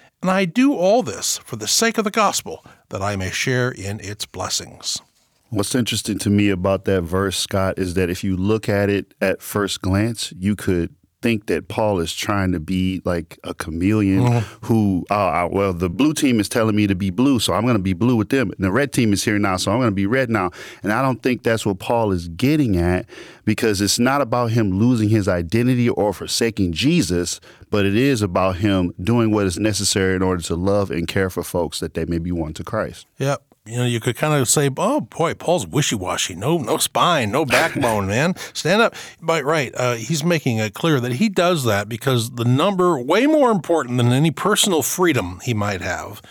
And 0.21 0.29
I 0.29 0.45
do 0.45 0.73
all 0.73 1.01
this 1.01 1.39
for 1.39 1.55
the 1.55 1.67
sake 1.67 1.97
of 1.97 2.03
the 2.03 2.11
gospel, 2.11 2.63
that 2.89 3.01
I 3.01 3.15
may 3.15 3.31
share 3.31 3.71
in 3.71 3.99
its 3.99 4.25
blessings. 4.25 5.01
What's 5.49 5.73
interesting 5.73 6.19
to 6.19 6.29
me 6.29 6.49
about 6.49 6.85
that 6.85 7.01
verse, 7.01 7.37
Scott, 7.37 7.79
is 7.79 7.95
that 7.95 8.09
if 8.09 8.23
you 8.23 8.37
look 8.37 8.69
at 8.69 8.89
it 8.89 9.13
at 9.19 9.41
first 9.41 9.81
glance, 9.81 10.31
you 10.37 10.55
could 10.55 10.95
think 11.21 11.47
that 11.47 11.67
Paul 11.67 11.99
is 11.99 12.13
trying 12.13 12.51
to 12.51 12.59
be 12.59 13.01
like 13.05 13.39
a 13.43 13.53
chameleon 13.53 14.43
who, 14.61 15.05
uh, 15.09 15.13
uh, 15.13 15.49
well, 15.51 15.73
the 15.73 15.89
blue 15.89 16.13
team 16.13 16.39
is 16.39 16.49
telling 16.49 16.75
me 16.75 16.87
to 16.87 16.95
be 16.95 17.09
blue, 17.09 17.39
so 17.39 17.53
I'm 17.53 17.63
going 17.63 17.75
to 17.75 17.81
be 17.81 17.93
blue 17.93 18.15
with 18.15 18.29
them. 18.29 18.51
And 18.51 18.59
the 18.59 18.71
red 18.71 18.91
team 18.93 19.13
is 19.13 19.23
here 19.23 19.39
now, 19.39 19.57
so 19.57 19.71
I'm 19.71 19.79
going 19.79 19.89
to 19.89 19.95
be 19.95 20.05
red 20.05 20.29
now. 20.29 20.51
And 20.83 20.91
I 20.91 21.01
don't 21.01 21.21
think 21.21 21.43
that's 21.43 21.65
what 21.65 21.79
Paul 21.79 22.11
is 22.11 22.27
getting 22.29 22.77
at 22.77 23.05
because 23.45 23.81
it's 23.81 23.99
not 23.99 24.21
about 24.21 24.51
him 24.51 24.79
losing 24.79 25.09
his 25.09 25.27
identity 25.27 25.89
or 25.89 26.13
forsaking 26.13 26.73
Jesus, 26.73 27.39
but 27.69 27.85
it 27.85 27.95
is 27.95 28.21
about 28.21 28.57
him 28.57 28.93
doing 29.01 29.31
what 29.31 29.45
is 29.45 29.59
necessary 29.59 30.15
in 30.15 30.21
order 30.21 30.41
to 30.43 30.55
love 30.55 30.91
and 30.91 31.07
care 31.07 31.29
for 31.29 31.43
folks 31.43 31.79
that 31.79 31.93
they 31.93 32.05
may 32.05 32.19
be 32.19 32.31
won 32.31 32.53
to 32.53 32.63
Christ. 32.63 33.07
Yep. 33.17 33.43
You 33.65 33.77
know, 33.77 33.85
you 33.85 33.99
could 33.99 34.15
kind 34.15 34.33
of 34.33 34.49
say, 34.49 34.69
"Oh 34.75 35.01
boy, 35.01 35.35
Paul's 35.35 35.67
wishy-washy. 35.67 36.35
No, 36.35 36.57
no 36.57 36.77
spine, 36.77 37.31
no 37.31 37.45
backbone, 37.45 38.07
man. 38.07 38.35
Stand 38.53 38.81
up." 38.81 38.95
But 39.21 39.45
right, 39.45 39.71
uh, 39.75 39.95
he's 39.95 40.23
making 40.23 40.57
it 40.57 40.73
clear 40.73 40.99
that 40.99 41.13
he 41.13 41.29
does 41.29 41.63
that 41.65 41.87
because 41.87 42.31
the 42.31 42.45
number 42.45 42.99
way 42.99 43.27
more 43.27 43.51
important 43.51 43.97
than 43.97 44.11
any 44.11 44.31
personal 44.31 44.81
freedom 44.81 45.39
he 45.43 45.53
might 45.53 45.81
have, 45.81 46.21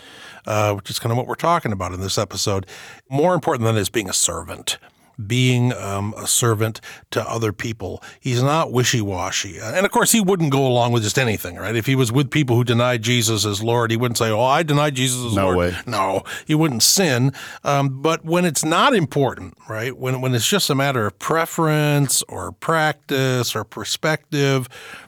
uh, 0.45 0.73
which 0.73 0.89
is 0.89 0.99
kind 0.99 1.11
of 1.11 1.17
what 1.17 1.27
we're 1.27 1.35
talking 1.35 1.71
about 1.71 1.93
in 1.93 2.01
this 2.01 2.17
episode. 2.17 2.65
More 3.09 3.33
important 3.33 3.65
than 3.65 3.77
is 3.77 3.89
being 3.89 4.09
a 4.09 4.13
servant 4.13 4.77
being 5.27 5.73
um, 5.73 6.13
a 6.17 6.27
servant 6.27 6.81
to 7.11 7.29
other 7.29 7.51
people. 7.53 8.01
He's 8.19 8.41
not 8.41 8.71
wishy 8.71 9.01
washy. 9.01 9.59
And 9.59 9.85
of 9.85 9.91
course, 9.91 10.11
he 10.11 10.21
wouldn't 10.21 10.51
go 10.51 10.65
along 10.65 10.91
with 10.91 11.03
just 11.03 11.19
anything, 11.19 11.55
right? 11.55 11.75
If 11.75 11.85
he 11.85 11.95
was 11.95 12.11
with 12.11 12.29
people 12.29 12.55
who 12.55 12.63
denied 12.63 13.01
Jesus 13.01 13.45
as 13.45 13.61
Lord, 13.61 13.91
he 13.91 13.97
wouldn't 13.97 14.17
say, 14.17 14.29
Oh, 14.29 14.41
I 14.41 14.63
deny 14.63 14.89
Jesus 14.89 15.25
as 15.25 15.35
no 15.35 15.45
Lord. 15.45 15.57
Way. 15.57 15.77
No, 15.85 16.23
he 16.45 16.55
wouldn't 16.55 16.83
sin. 16.83 17.33
Um, 17.63 18.01
but 18.01 18.23
when 18.25 18.45
it's 18.45 18.65
not 18.65 18.93
important, 18.93 19.57
right? 19.69 19.95
When, 19.97 20.21
when 20.21 20.33
it's 20.33 20.47
just 20.47 20.69
a 20.69 20.75
matter 20.75 21.05
of 21.05 21.17
preference 21.19 22.23
or 22.23 22.51
practice 22.51 23.55
or 23.55 23.63
perspective, 23.63 24.67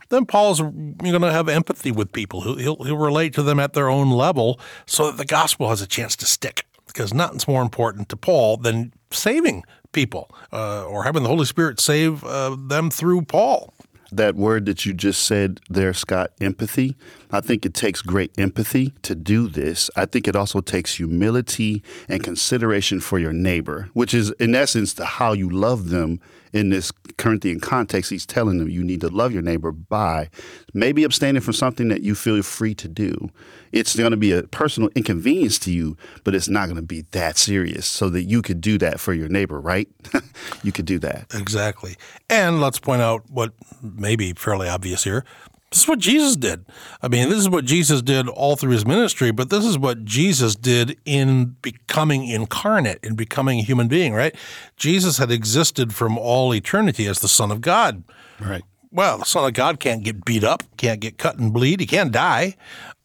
then 0.10 0.26
Paul's 0.26 0.62
going 0.62 1.22
to 1.22 1.32
have 1.32 1.50
empathy 1.50 1.92
with 1.92 2.12
people. 2.12 2.42
He'll, 2.42 2.56
he'll, 2.58 2.84
he'll 2.84 2.98
relate 2.98 3.34
to 3.34 3.44
them 3.44 3.60
at 3.60 3.74
their 3.74 3.90
own 3.90 4.12
level 4.12 4.60
so 4.86 5.08
that 5.08 5.18
the 5.18 5.26
gospel 5.26 5.70
has 5.70 5.82
a 5.82 5.88
chance 5.88 6.16
to 6.18 6.26
stick 6.26 6.66
because 6.88 7.14
nothing's 7.14 7.48
more 7.48 7.62
important 7.62 8.10
to 8.10 8.18
Paul 8.18 8.58
than 8.58 8.94
saving 9.12 9.64
people 9.94 10.30
uh, 10.52 10.86
or 10.86 11.04
having 11.04 11.24
the 11.24 11.30
Holy 11.30 11.46
Spirit 11.46 11.80
save 11.80 12.24
uh, 12.24 12.56
them 12.60 12.90
through 12.90 13.24
Paul. 13.24 13.74
That 14.12 14.36
word 14.36 14.66
that 14.66 14.86
you 14.86 14.94
just 14.94 15.24
said 15.24 15.60
there, 15.70 15.94
Scott, 15.94 16.32
empathy, 16.40 16.96
I 17.34 17.42
think 17.42 17.66
it 17.66 17.74
takes 17.74 18.04
great 18.04 18.32
empathy 18.38 18.94
to 19.02 19.16
do 19.16 19.48
this. 19.48 19.90
I 19.96 20.06
think 20.06 20.28
it 20.28 20.36
also 20.36 20.62
takes 20.62 20.94
humility 20.94 21.82
and 22.08 22.24
consideration 22.24 23.00
for 23.00 23.18
your 23.18 23.34
neighbor, 23.34 23.90
which 23.94 24.14
is, 24.14 24.30
in 24.34 24.54
essence, 24.54 24.94
the 24.94 25.06
how 25.06 25.34
you 25.34 25.50
love 25.50 25.90
them 25.90 26.22
in 26.54 26.70
this 26.70 26.92
Corinthian 27.18 27.60
context. 27.60 28.12
He's 28.12 28.28
telling 28.28 28.60
them 28.60 28.70
you 28.70 28.84
need 28.84 29.02
to 29.02 29.08
love 29.08 29.34
your 29.34 29.42
neighbor 29.42 29.72
by 29.72 30.30
maybe 30.76 31.04
abstaining 31.04 31.42
from 31.42 31.56
something 31.56 31.88
that 31.88 32.04
you 32.04 32.14
feel 32.14 32.44
free 32.44 32.76
to 32.76 32.88
do. 32.88 33.32
It's 33.72 33.96
going 33.96 34.12
to 34.12 34.18
be 34.18 34.32
a 34.32 34.44
personal 34.44 34.92
inconvenience 34.96 35.58
to 35.60 35.72
you, 35.72 35.98
but 36.24 36.36
it's 36.36 36.48
not 36.48 36.66
going 36.66 36.76
to 36.76 36.84
be 36.84 37.02
that 37.14 37.40
serious 37.40 37.88
so 37.88 38.10
that 38.10 38.26
you 38.26 38.44
could 38.44 38.62
do 38.62 38.78
that 38.78 39.00
for 39.00 39.12
your 39.12 39.28
neighbor, 39.28 39.60
right? 39.60 39.88
you 40.64 40.72
could 40.72 40.86
do 40.86 41.00
that. 41.00 41.34
Exactly. 41.34 41.96
And 42.30 42.62
let's 42.62 42.78
point 42.78 43.02
out 43.02 43.24
what 43.32 43.54
may 43.82 44.16
be 44.16 44.34
fairly 44.34 44.70
obvious 44.70 45.04
here. 45.04 45.26
This 45.74 45.82
is 45.82 45.88
what 45.88 45.98
Jesus 45.98 46.36
did. 46.36 46.68
I 47.02 47.08
mean, 47.08 47.30
this 47.30 47.40
is 47.40 47.50
what 47.50 47.66
Jesus 47.66 48.04
did 48.04 48.30
all 48.30 48.56
through 48.56 48.74
his 48.74 48.86
ministry, 48.86 49.32
but 49.32 49.50
this 49.50 49.66
is 49.66 49.76
what 49.76 50.06
Jesus 50.06 50.56
did 50.56 51.00
in 51.04 51.56
becoming 51.64 52.28
incarnate, 52.28 53.00
in 53.02 53.16
becoming 53.16 53.58
a 53.58 53.64
human 53.64 53.88
being, 53.88 54.14
right? 54.14 54.36
Jesus 54.78 55.18
had 55.18 55.32
existed 55.32 55.96
from 55.96 56.16
all 56.16 56.54
eternity 56.54 57.08
as 57.08 57.22
the 57.22 57.28
Son 57.28 57.50
of 57.50 57.60
God. 57.60 58.04
Right. 58.40 58.62
Well, 58.92 59.18
the 59.18 59.26
Son 59.26 59.46
of 59.48 59.54
God 59.56 59.80
can't 59.80 60.04
get 60.04 60.24
beat 60.24 60.44
up, 60.44 60.62
can't 60.78 61.00
get 61.00 61.18
cut 61.18 61.40
and 61.40 61.52
bleed, 61.52 61.80
he 61.80 61.88
can't 61.88 62.12
die. 62.12 62.56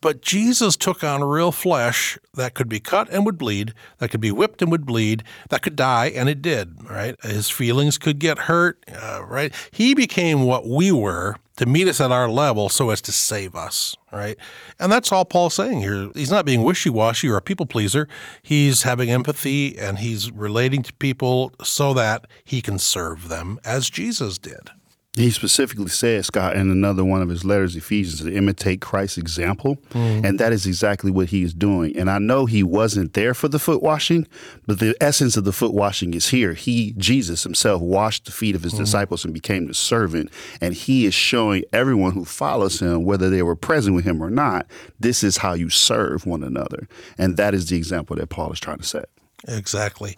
But 0.03 0.21
Jesus 0.21 0.77
took 0.77 1.03
on 1.03 1.25
real 1.25 1.51
flesh 1.51 2.19
that 2.35 2.53
could 2.53 2.69
be 2.69 2.81
cut 2.81 3.09
and 3.11 3.25
would 3.25 3.39
bleed, 3.39 3.73
that 3.97 4.11
could 4.11 4.21
be 4.21 4.31
whipped 4.31 4.61
and 4.61 4.71
would 4.71 4.85
bleed, 4.85 5.25
that 5.49 5.63
could 5.63 5.75
die, 5.75 6.09
and 6.15 6.29
it 6.29 6.43
did, 6.43 6.77
right? 6.89 7.17
His 7.23 7.49
feelings 7.49 7.97
could 7.97 8.19
get 8.19 8.41
hurt, 8.41 8.85
uh, 8.95 9.25
right? 9.27 9.55
He 9.71 9.95
became 9.95 10.43
what 10.43 10.69
we 10.69 10.93
were 10.93 11.37
to 11.59 11.67
meet 11.67 11.89
us 11.89 12.01
at 12.01 12.11
our 12.11 12.29
level 12.29 12.69
so 12.69 12.91
as 12.91 13.01
to 13.03 13.13
save 13.13 13.55
us, 13.55 13.97
right? 14.13 14.39
And 14.79 14.91
that's 14.91 15.13
all 15.13 15.25
Paul's 15.25 15.55
saying 15.55 15.81
here. 15.81 16.11
He's 16.15 16.31
not 16.31 16.47
being 16.47 16.63
wishy 16.63 16.89
washy 16.89 17.29
or 17.29 17.37
a 17.37 17.43
people 17.43 17.67
pleaser. 17.67 18.09
He's 18.43 18.85
having 18.85 19.11
empathy 19.11 19.77
and 19.77 19.99
he's 19.99 20.31
relating 20.31 20.83
to 20.85 20.93
people 20.95 21.53
so 21.63 21.93
that 21.95 22.27
he 22.45 22.63
can 22.63 22.79
serve 22.79 23.29
them 23.29 23.59
as 23.65 23.91
Jesus 23.91 24.39
did. 24.39 24.71
He 25.19 25.31
specifically 25.31 25.89
says, 25.89 26.27
Scott, 26.27 26.57
in 26.57 26.71
another 26.71 27.05
one 27.05 27.23
of 27.23 27.29
his 27.29 27.45
letters, 27.45 27.75
Ephesians, 27.75 28.21
to 28.23 28.33
imitate 28.33 28.81
Christ's 28.81 29.19
example. 29.19 29.77
Mm. 29.91 30.25
And 30.25 30.41
that 30.41 30.53
is 30.53 30.67
exactly 30.67 31.11
what 31.11 31.31
he 31.31 31.43
is 31.43 31.53
doing. 31.53 31.97
And 31.97 32.09
I 32.09 32.19
know 32.19 32.47
he 32.47 32.63
wasn't 32.63 33.15
there 33.15 33.35
for 33.35 33.49
the 33.49 33.59
foot 33.59 33.83
washing, 33.83 34.27
but 34.67 34.79
the 34.79 34.97
essence 35.01 35.37
of 35.37 35.45
the 35.45 35.53
foot 35.53 35.75
washing 35.75 36.15
is 36.15 36.29
here. 36.29 36.55
He, 36.55 36.93
Jesus 36.97 37.43
himself, 37.43 37.83
washed 37.83 38.27
the 38.27 38.33
feet 38.33 38.55
of 38.55 38.63
his 38.63 38.75
mm. 38.75 38.79
disciples 38.79 39.25
and 39.25 39.35
became 39.35 39.67
the 39.67 39.75
servant. 39.75 40.31
And 40.61 40.75
he 40.75 41.05
is 41.05 41.15
showing 41.15 41.65
everyone 41.73 42.13
who 42.13 42.25
follows 42.25 42.81
him, 42.81 43.05
whether 43.05 43.29
they 43.29 43.43
were 43.43 43.57
present 43.57 43.97
with 43.97 44.05
him 44.05 44.23
or 44.23 44.31
not, 44.31 44.67
this 45.01 45.25
is 45.25 45.39
how 45.39 45.55
you 45.55 45.69
serve 45.69 46.27
one 46.27 46.43
another. 46.43 46.89
And 47.17 47.37
that 47.37 47.55
is 47.55 47.69
the 47.69 47.77
example 47.77 48.17
that 48.17 48.29
Paul 48.29 48.53
is 48.53 48.61
trying 48.61 48.79
to 48.79 48.85
set. 48.85 49.09
Exactly. 49.47 50.17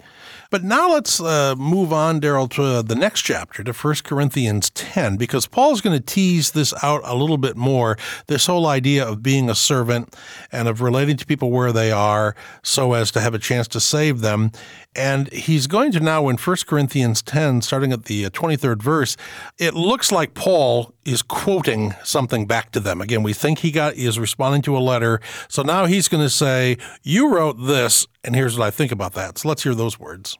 But 0.50 0.64
now 0.64 0.90
let's 0.90 1.20
uh, 1.20 1.54
move 1.56 1.92
on, 1.92 2.20
Daryl, 2.20 2.50
to 2.50 2.82
the 2.82 2.96
next 2.96 3.22
chapter, 3.22 3.62
to 3.62 3.72
1 3.72 3.94
Corinthians 4.02 4.70
10, 4.70 5.16
because 5.16 5.46
Paul's 5.46 5.80
going 5.80 5.96
to 5.96 6.04
tease 6.04 6.50
this 6.50 6.74
out 6.82 7.02
a 7.04 7.14
little 7.14 7.38
bit 7.38 7.56
more 7.56 7.96
this 8.26 8.46
whole 8.46 8.66
idea 8.66 9.06
of 9.06 9.22
being 9.22 9.48
a 9.48 9.54
servant 9.54 10.16
and 10.50 10.66
of 10.66 10.80
relating 10.80 11.16
to 11.18 11.24
people 11.24 11.52
where 11.52 11.72
they 11.72 11.92
are 11.92 12.34
so 12.64 12.94
as 12.94 13.12
to 13.12 13.20
have 13.20 13.32
a 13.32 13.38
chance 13.38 13.68
to 13.68 13.78
save 13.78 14.22
them. 14.22 14.50
And 14.96 15.32
he's 15.32 15.68
going 15.68 15.92
to 15.92 16.00
now, 16.00 16.28
in 16.28 16.36
1 16.36 16.56
Corinthians 16.66 17.22
10, 17.22 17.62
starting 17.62 17.92
at 17.92 18.06
the 18.06 18.24
23rd 18.24 18.80
uh, 18.80 18.82
verse, 18.82 19.16
it 19.56 19.74
looks 19.74 20.10
like 20.10 20.34
Paul 20.34 20.92
is 21.04 21.22
quoting 21.22 21.94
something 22.02 22.46
back 22.46 22.72
to 22.72 22.80
them. 22.80 23.00
Again, 23.00 23.22
we 23.22 23.32
think 23.32 23.60
he 23.60 23.70
got 23.70 23.94
is 23.94 24.18
responding 24.18 24.62
to 24.62 24.76
a 24.76 24.80
letter. 24.80 25.20
So 25.48 25.62
now 25.62 25.86
he's 25.86 26.08
going 26.08 26.24
to 26.24 26.30
say, 26.30 26.76
You 27.04 27.32
wrote 27.32 27.54
this, 27.54 28.08
and 28.24 28.34
here's 28.34 28.58
what 28.58 28.66
I 28.66 28.70
think 28.70 28.90
about 28.90 29.12
that. 29.12 29.38
So 29.38 29.48
let's 29.48 29.62
hear 29.62 29.76
those 29.76 30.00
words. 30.00 30.36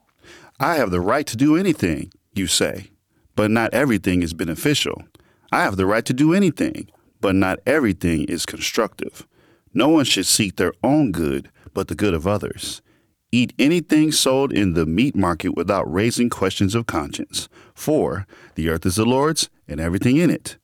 I 0.59 0.75
have 0.75 0.91
the 0.91 1.01
right 1.01 1.27
to 1.29 1.37
do 1.37 1.57
anything, 1.57 2.13
you 2.35 2.49
say, 2.49 2.91
but 3.37 3.53
not 3.53 3.73
everything 3.73 4.23
is 4.23 4.35
beneficial. 4.35 5.05
I 5.53 5.63
have 5.63 5.77
the 5.77 5.87
right 5.87 6.05
to 6.05 6.13
do 6.13 6.35
anything, 6.35 6.91
but 7.21 7.37
not 7.37 7.61
everything 7.67 8.25
is 8.25 8.47
constructive. 8.47 9.27
No 9.73 9.89
one 9.89 10.05
should 10.05 10.27
seek 10.27 10.57
their 10.57 10.73
own 10.83 11.13
good, 11.13 11.51
but 11.73 11.87
the 11.87 11.95
good 11.95 12.15
of 12.15 12.27
others. 12.27 12.83
Eat 13.33 13.53
anything 13.59 14.11
sold 14.11 14.53
in 14.53 14.75
the 14.75 14.87
meat 14.87 15.15
market 15.15 15.55
without 15.55 15.91
raising 15.91 16.29
questions 16.29 16.75
of 16.75 16.87
conscience, 16.87 17.49
for 17.75 18.27
the 18.57 18.69
earth 18.69 18.85
is 18.85 18.97
the 18.97 19.05
Lord's 19.05 19.49
and 19.69 19.79
everything 19.81 20.17
in 20.17 20.31
it. 20.31 20.57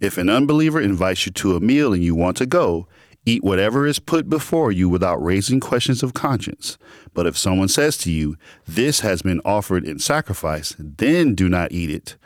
If 0.00 0.16
an 0.16 0.30
unbeliever 0.30 0.80
invites 0.80 1.26
you 1.26 1.32
to 1.32 1.56
a 1.56 1.60
meal 1.60 1.92
and 1.92 2.02
you 2.02 2.14
want 2.14 2.38
to 2.38 2.46
go, 2.46 2.86
eat 3.26 3.44
whatever 3.44 3.86
is 3.86 3.98
put 3.98 4.30
before 4.30 4.72
you 4.72 4.88
without 4.88 5.22
raising 5.22 5.60
questions 5.60 6.02
of 6.02 6.14
conscience. 6.14 6.78
But 7.12 7.26
if 7.26 7.36
someone 7.36 7.68
says 7.68 7.98
to 7.98 8.10
you, 8.10 8.36
This 8.66 9.00
has 9.00 9.20
been 9.20 9.40
offered 9.44 9.84
in 9.84 9.98
sacrifice, 9.98 10.74
then 10.78 11.34
do 11.34 11.48
not 11.48 11.72
eat 11.72 11.90
it, 11.90 12.16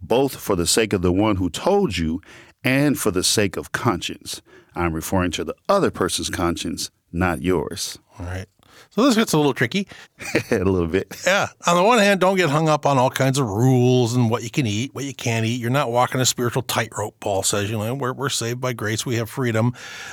both 0.00 0.36
for 0.36 0.56
the 0.56 0.66
sake 0.66 0.92
of 0.92 1.02
the 1.02 1.12
one 1.12 1.36
who 1.36 1.50
told 1.50 1.98
you 1.98 2.22
and 2.62 2.98
for 2.98 3.10
the 3.10 3.24
sake 3.24 3.56
of 3.58 3.72
conscience. 3.72 4.40
I'm 4.74 4.94
referring 4.94 5.32
to 5.32 5.44
the 5.44 5.54
other 5.68 5.90
person's 5.90 6.30
conscience, 6.30 6.90
not 7.12 7.42
yours. 7.42 7.98
All 8.18 8.26
right. 8.26 8.46
So 8.94 9.02
this 9.02 9.16
gets 9.16 9.32
a 9.32 9.36
little 9.36 9.54
tricky. 9.54 9.88
a 10.52 10.58
little 10.58 10.86
bit. 10.86 11.20
Yeah. 11.26 11.48
On 11.66 11.74
the 11.74 11.82
one 11.82 11.98
hand, 11.98 12.20
don't 12.20 12.36
get 12.36 12.48
hung 12.48 12.68
up 12.68 12.86
on 12.86 12.96
all 12.96 13.10
kinds 13.10 13.40
of 13.40 13.48
rules 13.48 14.14
and 14.14 14.30
what 14.30 14.44
you 14.44 14.50
can 14.50 14.68
eat, 14.68 14.94
what 14.94 15.02
you 15.02 15.12
can't 15.12 15.44
eat. 15.44 15.60
You're 15.60 15.70
not 15.70 15.90
walking 15.90 16.20
a 16.20 16.24
spiritual 16.24 16.62
tightrope, 16.62 17.18
Paul 17.18 17.42
says. 17.42 17.68
You 17.68 17.76
know, 17.76 17.92
we're, 17.94 18.12
we're 18.12 18.28
saved 18.28 18.60
by 18.60 18.72
grace. 18.72 19.04
We 19.04 19.16
have 19.16 19.28
freedom. 19.28 19.72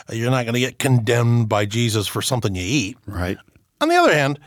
Uh, 0.09 0.15
you're 0.15 0.31
not 0.31 0.45
going 0.45 0.55
to 0.55 0.59
get 0.59 0.79
condemned 0.79 1.47
by 1.47 1.65
Jesus 1.65 2.07
for 2.07 2.23
something 2.23 2.55
you 2.55 2.63
eat. 2.65 2.97
Right. 3.05 3.37
On 3.81 3.87
the 3.87 3.97
other 3.97 4.15
hand, 4.15 4.39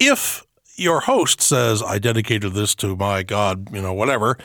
if 0.00 0.44
your 0.74 0.98
host 0.98 1.40
says, 1.40 1.80
I 1.80 2.00
dedicated 2.00 2.54
this 2.54 2.74
to 2.76 2.96
my 2.96 3.22
God, 3.22 3.72
you 3.72 3.80
know, 3.80 3.92
whatever. 3.92 4.38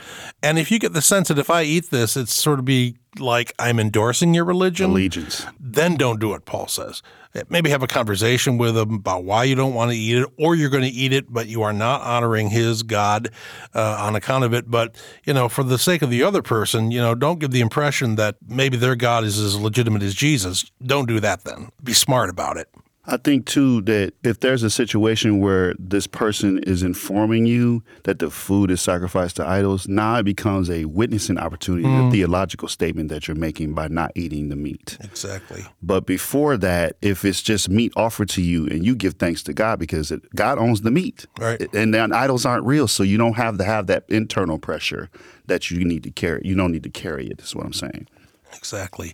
And 0.44 0.60
if 0.60 0.70
you 0.70 0.78
get 0.78 0.94
the 0.94 1.02
sense 1.02 1.30
that 1.30 1.40
if 1.40 1.50
I 1.50 1.64
eat 1.64 1.90
this, 1.90 2.16
it's 2.16 2.36
sort 2.36 2.60
of 2.60 2.66
be 2.66 2.98
like 3.20 3.54
I'm 3.60 3.80
endorsing 3.80 4.34
your 4.34 4.46
religion, 4.46 4.92
allegiance, 4.92 5.46
then 5.60 5.96
don't 5.96 6.20
do 6.20 6.34
it, 6.34 6.46
Paul 6.46 6.68
says. 6.68 7.02
Maybe 7.50 7.72
have 7.72 7.82
a 7.82 7.88
conversation 7.88 8.60
with 8.60 8.76
them 8.76 8.94
about 8.94 9.24
why 9.24 9.46
you 9.46 9.56
don't 9.56 9.74
want 9.74 9.90
to 9.90 9.98
eat 9.98 10.18
it, 10.18 10.30
or 10.38 10.54
you're 10.54 10.70
going 10.70 10.84
to 10.84 10.90
eat 10.90 11.14
it, 11.14 11.34
but 11.34 11.48
you 11.48 11.64
are 11.64 11.74
not 11.74 12.02
honoring 12.02 12.50
his 12.50 12.84
God 12.84 13.30
uh, 13.74 13.98
on 14.02 14.16
account 14.16 14.44
of 14.44 14.54
it. 14.54 14.70
But, 14.70 14.96
you 15.24 15.34
know, 15.34 15.50
for 15.50 15.64
the 15.64 15.80
sake 15.80 16.04
of 16.04 16.12
the 16.12 16.22
other 16.22 16.44
person, 16.44 16.92
you 16.92 17.00
know, 17.00 17.16
don't 17.16 17.40
give 17.40 17.50
the 17.50 17.62
impression 17.62 18.18
that 18.18 18.36
maybe 18.48 18.78
their 18.78 18.96
God 18.96 19.24
is 19.24 19.40
as 19.40 19.60
legitimate 19.60 20.04
as 20.04 20.14
Jesus. 20.14 20.72
Don't 20.86 21.08
do 21.08 21.20
that 21.22 21.44
then. 21.44 21.70
Be 21.84 21.94
smart 21.94 22.30
about 22.30 22.58
it. 22.58 22.70
I 23.06 23.18
think 23.18 23.46
too 23.46 23.82
that 23.82 24.14
if 24.24 24.40
there's 24.40 24.64
a 24.64 24.70
situation 24.70 25.40
where 25.42 25.74
this 25.78 26.08
person 26.08 26.60
is 26.60 26.84
informing 26.84 27.46
you 27.46 27.84
that 28.04 28.20
the 28.20 28.30
food 28.30 28.72
is 28.72 28.82
sacrificed 28.82 29.36
to 29.38 29.48
idols, 29.48 29.90
now 29.90 30.16
it 30.16 30.24
becomes 30.24 30.70
a 30.70 30.86
witnessing 30.86 31.38
opportunity, 31.38 31.84
mm. 31.84 32.08
a 32.08 32.12
theological 32.12 32.70
statement 32.70 33.10
that 33.10 33.28
you're 33.28 33.36
making 33.36 33.74
by 33.74 33.90
not 33.90 34.12
eating 34.16 34.48
the 34.48 34.56
meat. 34.56 34.98
Exactly. 35.02 35.66
But 35.82 36.06
before 36.06 36.56
that, 36.58 36.96
if 37.02 37.26
it's 37.26 37.42
just 37.42 37.70
meat 37.70 37.92
offered 37.98 38.30
to 38.30 38.42
you 38.42 38.68
and 38.68 38.86
you 38.86 38.96
give 38.96 39.16
thanks 39.16 39.44
to 39.44 39.54
God 39.54 39.80
because 39.80 40.10
it, 40.10 40.22
God 40.34 40.58
owns 40.58 40.82
the 40.82 40.92
meat, 40.92 41.26
right? 41.38 41.62
And 41.74 41.94
then 41.94 42.14
idols 42.14 42.46
aren't 42.46 42.66
real, 42.66 42.88
so 42.88 43.04
you 43.04 43.18
don't 43.18 43.34
have 43.34 43.58
to 43.58 43.66
have 43.66 43.88
that 43.88 44.06
internal 44.08 44.60
pressure 44.60 45.10
that 45.48 45.70
you 45.70 45.84
need 45.84 46.04
to 46.04 46.12
carry. 46.12 46.42
You 46.46 46.56
don't 46.56 46.72
need 46.72 46.84
to 46.84 46.90
carry 46.90 47.28
it. 47.28 47.42
Is 47.42 47.54
what 47.54 47.66
I'm 47.66 47.74
saying. 47.74 48.08
Exactly. 48.56 49.14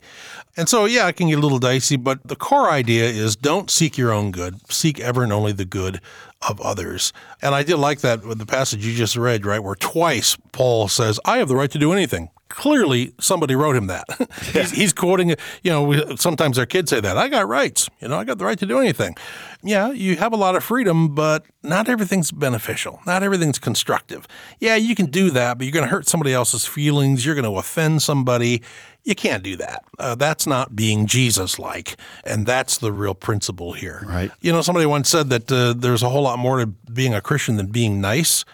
And 0.58 0.68
so, 0.68 0.86
yeah, 0.86 1.08
it 1.08 1.16
can 1.16 1.30
get 1.30 1.40
a 1.40 1.42
little 1.42 1.60
dicey, 1.60 1.96
but 1.96 2.26
the 2.28 2.36
core 2.36 2.70
idea 2.70 3.06
is 3.06 3.36
don't 3.36 3.70
seek 3.70 3.98
your 3.98 4.12
own 4.12 4.32
good, 4.32 4.60
seek 4.72 5.00
ever 5.00 5.24
and 5.24 5.34
only 5.34 5.52
the 5.52 5.66
good 5.66 6.02
of 6.48 6.60
others. 6.62 7.12
And 7.42 7.54
I 7.54 7.64
did 7.64 7.78
like 7.78 8.02
that 8.02 8.26
with 8.26 8.38
the 8.38 8.46
passage 8.46 8.86
you 8.86 8.94
just 8.96 9.16
read, 9.16 9.46
right, 9.46 9.60
where 9.60 9.76
twice 9.76 10.38
Paul 10.52 10.88
says, 10.88 11.20
I 11.26 11.38
have 11.38 11.48
the 11.48 11.56
right 11.56 11.72
to 11.72 11.80
do 11.80 11.92
anything 11.92 12.30
clearly 12.50 13.14
somebody 13.20 13.56
wrote 13.56 13.76
him 13.76 13.88
that. 13.88 14.06
he's, 14.54 14.72
he's, 14.72 14.94
quoting, 14.94 15.30
you 15.64 15.72
know, 15.72 15.84
we, 15.84 16.18
sometimes 16.18 16.60
our 16.60 16.66
kids 16.66 16.90
say 16.90 17.00
that. 17.00 17.18
I 17.18 17.30
got 17.30 17.48
rights. 17.48 17.90
You 18.02 18.08
know, 18.08 18.18
I 18.18 18.24
got 18.24 18.38
the 18.38 18.46
right 18.46 18.60
to 18.60 18.66
do 18.66 18.80
anything. 18.80 19.16
Yeah, 19.64 19.92
you 19.92 20.16
have 20.18 20.34
a 20.34 20.38
lot 20.38 20.56
of 20.56 20.64
freedom, 20.64 21.14
but 21.16 21.46
not 21.64 21.88
everything's 21.88 22.32
beneficial. 22.32 23.00
Not 23.06 23.24
everything's 23.24 23.60
constructive. 23.60 24.28
Yeah, 24.60 24.76
you 24.76 24.96
can 24.96 25.08
do 25.08 25.30
that, 25.32 25.58
but 25.58 25.66
you're 25.66 25.74
going 25.74 25.86
to 25.86 25.92
hurt 25.92 26.08
somebody 26.08 26.34
else's 26.34 26.66
feelings. 26.66 27.26
You're 27.26 27.36
going 27.36 27.46
to 27.46 27.58
offend 27.58 28.02
somebody. 28.02 28.62
You 29.04 29.16
can't 29.16 29.44
do 29.44 29.56
that. 29.58 29.84
Uh, 29.98 30.16
that's 30.16 30.46
not 30.46 30.76
being 30.76 31.08
Jesus 31.08 31.58
like. 31.58 31.96
And 32.24 32.46
that's 32.46 32.78
the 32.78 32.92
real 32.92 33.16
principle 33.16 33.74
here. 33.74 34.04
Right. 34.06 34.32
You 34.42 34.52
know, 34.52 34.62
somebody 34.62 34.86
once 34.86 35.10
said 35.10 35.30
that 35.30 35.52
uh, 35.52 35.74
there's 35.74 36.04
a 36.04 36.10
whole 36.10 36.24
lot 36.24 36.40
more 36.40 36.60
to 36.60 36.68
being 36.68 37.14
a 37.14 37.22
Christian 37.22 37.56
than 37.56 37.68
being 37.68 38.02
nice. 38.02 38.46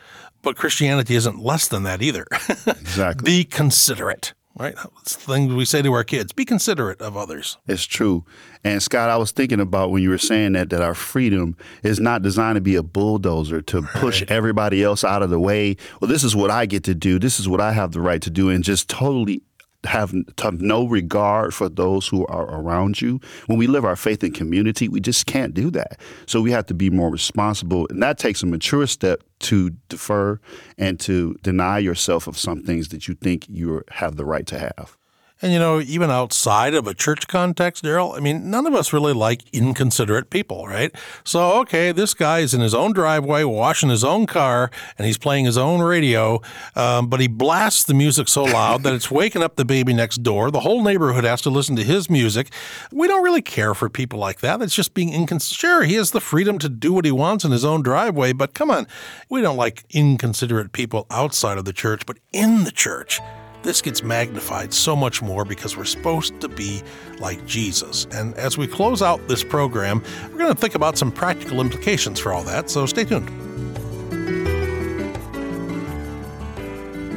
But 0.42 0.56
Christianity 0.56 1.16
isn't 1.16 1.40
less 1.40 1.68
than 1.68 1.84
that 1.84 2.04
either. 2.04 2.28
exactly. 2.68 3.26
Be 3.26 3.44
considerate, 3.44 4.34
right? 4.56 4.76
It's 5.02 5.16
the 5.16 5.34
thing 5.34 5.56
we 5.56 5.66
say 5.66 5.82
to 5.82 5.92
our 5.92 6.04
kids 6.04 6.34
be 6.34 6.46
considerate 6.46 7.02
of 7.02 7.18
others. 7.18 7.58
It's 7.68 7.84
true. 7.84 8.26
And 8.64 8.82
Scott, 8.82 9.10
I 9.10 9.18
was 9.18 9.32
thinking 9.32 9.60
about 9.60 9.90
when 9.90 10.04
you 10.04 10.12
were 10.12 10.20
saying 10.20 10.54
that, 10.54 10.70
that 10.70 10.82
our 10.82 10.94
freedom 10.94 11.58
is 11.82 12.00
not 12.00 12.22
designed 12.22 12.58
to 12.58 12.62
be 12.62 12.76
a 12.76 12.84
bulldozer 12.84 13.60
to 13.64 13.82
push 13.82 14.24
everybody 14.28 14.84
else 14.84 15.04
out 15.04 15.24
of 15.24 15.32
the 15.32 15.40
way. 15.40 15.78
Well, 16.00 16.10
this 16.10 16.24
is 16.24 16.36
what 16.36 16.52
I 16.52 16.68
get 16.68 16.84
to 16.84 16.94
do. 16.94 17.18
This 17.18 17.40
is 17.40 17.50
what 17.50 17.60
I 17.60 17.74
have 17.74 17.92
the 17.92 18.02
right 18.02 18.22
to 18.22 18.30
do. 18.30 18.50
And 18.50 18.64
just 18.64 18.88
totally 18.88 19.42
have, 19.86 20.14
have 20.40 20.62
no 20.62 20.88
regard 20.88 21.54
for 21.54 21.70
those 21.70 22.08
who 22.08 22.26
are 22.28 22.46
around 22.46 23.02
you. 23.02 23.20
When 23.48 23.58
we 23.58 23.68
live 23.68 23.86
our 23.86 23.96
faith 23.96 24.24
in 24.24 24.32
community, 24.32 24.88
we 24.88 25.00
just 25.00 25.26
can't 25.26 25.54
do 25.54 25.70
that. 25.72 26.00
So 26.26 26.42
we 26.42 26.52
have 26.52 26.66
to 26.68 26.74
be 26.74 26.90
more 26.90 27.10
responsible. 27.10 27.88
And 27.90 28.02
that 28.04 28.18
takes 28.18 28.44
a 28.44 28.46
mature 28.46 28.88
step 28.88 29.24
to 29.40 29.72
defer 29.90 30.40
and 30.78 31.00
to 31.02 31.36
deny 31.42 31.80
yourself 31.80 32.28
of 32.28 32.38
some 32.38 32.64
things 32.64 32.90
that 32.90 33.08
you 33.08 33.16
think 33.16 33.48
you 33.50 33.84
have 33.92 34.16
the 34.16 34.26
right 34.26 34.46
to 34.48 34.60
have. 34.60 34.98
And 35.42 35.52
you 35.52 35.60
know, 35.60 35.82
even 35.82 36.10
outside 36.10 36.74
of 36.74 36.88
a 36.88 36.94
church 36.94 37.28
context, 37.28 37.84
Daryl, 37.84 38.16
I 38.16 38.22
mean, 38.22 38.50
none 38.50 38.66
of 38.66 38.74
us 38.74 38.94
really 38.94 39.14
like 39.14 39.42
inconsiderate 39.52 40.30
people, 40.30 40.66
right? 40.66 40.96
So, 41.26 41.60
okay, 41.60 41.92
this 41.92 42.14
guy 42.14 42.40
is 42.40 42.54
in 42.54 42.62
his 42.62 42.74
own 42.74 42.94
driveway, 42.94 43.44
washing 43.44 43.90
his 43.90 44.04
own 44.04 44.28
car, 44.28 44.72
and 44.98 45.06
he's 45.06 45.18
playing 45.18 45.44
his 45.44 45.58
own 45.58 45.82
radio, 45.82 46.42
um, 46.76 47.08
but 47.08 47.20
he 47.20 47.28
blasts 47.28 47.84
the 47.84 47.94
music 47.94 48.30
so 48.30 48.44
loud 48.44 48.84
that 48.84 48.94
it's 48.94 49.12
waking 49.12 49.44
up 49.44 49.58
the 49.58 49.66
baby 49.66 49.94
next 49.94 50.24
door. 50.24 50.52
The 50.52 50.62
whole 50.62 50.82
neighborhood 50.82 51.26
has 51.26 51.42
to 51.42 51.50
listen 51.50 51.76
to 51.76 51.84
his 51.84 52.10
music. 52.10 52.50
We 52.92 53.08
don't 53.08 53.24
really 53.24 53.42
care 53.42 53.74
for 53.74 53.90
people 53.90 54.20
like 54.20 54.40
that. 54.40 54.62
It's 54.62 54.76
just 54.76 54.94
being 54.94 55.14
inconsiderate. 55.14 55.60
Sure, 55.60 55.84
he 55.84 55.96
has 55.96 56.12
the 56.12 56.22
freedom 56.22 56.58
to 56.60 56.70
do 56.70 56.94
what 56.94 57.04
he 57.04 57.12
wants 57.12 57.44
in 57.44 57.52
his 57.52 57.66
own 57.66 57.82
driveway, 57.82 58.32
but 58.32 58.54
come 58.54 58.72
on, 58.72 58.88
we 59.30 59.42
don't 59.42 59.58
like 59.58 59.84
inconsiderate 59.90 60.72
people 60.72 61.06
outside 61.12 61.58
of 61.58 61.66
the 61.66 61.74
church, 61.74 62.06
but 62.06 62.18
in 62.32 62.64
the 62.64 62.72
church 62.72 63.20
this 63.66 63.82
gets 63.82 64.04
magnified 64.04 64.74
so 64.74 64.96
much 64.96 65.22
more 65.22 65.44
because 65.44 65.76
we're 65.76 65.84
supposed 65.84 66.40
to 66.40 66.48
be 66.48 66.82
like 67.20 67.44
Jesus. 67.46 68.08
And 68.12 68.36
as 68.36 68.58
we 68.58 68.68
close 68.68 69.02
out 69.02 69.28
this 69.28 69.44
program, 69.44 70.04
we're 70.32 70.38
going 70.38 70.54
to 70.54 70.60
think 70.60 70.76
about 70.76 70.98
some 70.98 71.12
practical 71.12 71.60
implications 71.60 72.20
for 72.20 72.32
all 72.32 72.44
that, 72.44 72.70
so 72.70 72.86
stay 72.86 73.04
tuned. 73.04 73.28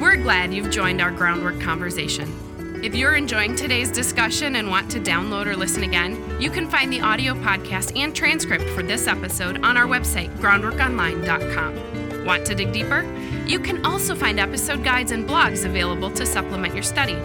We're 0.01 0.17
glad 0.17 0.55
you've 0.55 0.71
joined 0.71 1.03
our 1.03 1.11
groundwork 1.11 1.61
conversation. 1.61 2.81
If 2.83 2.95
you're 2.95 3.17
enjoying 3.17 3.55
today's 3.55 3.91
discussion 3.91 4.57
and 4.57 4.71
want 4.71 4.91
to 4.93 5.01
download 5.01 5.47
or 5.47 5.57
listen 5.57 5.83
again, 5.83 6.41
you 6.41 6.49
can 6.49 6.71
find 6.71 6.93
the 6.93 7.01
audio 7.01 7.35
podcast 7.35 7.99
and 7.99 8.15
transcript 8.15 8.65
for 8.71 8.83
this 8.83 9.07
episode 9.07 9.65
on 9.65 9.77
our 9.77 9.87
website, 9.87 10.35
groundworkonline.com. 10.39 12.08
Want 12.29 12.45
to 12.49 12.55
dig 12.55 12.73
deeper? 12.73 13.11
You 13.47 13.59
can 13.59 13.87
also 13.87 14.15
find 14.15 14.39
episode 14.39 14.85
guides 14.85 15.13
and 15.13 15.27
blogs 15.27 15.65
available 15.65 16.11
to 16.11 16.27
supplement 16.27 16.75
your 16.75 16.83
study. 16.83 17.17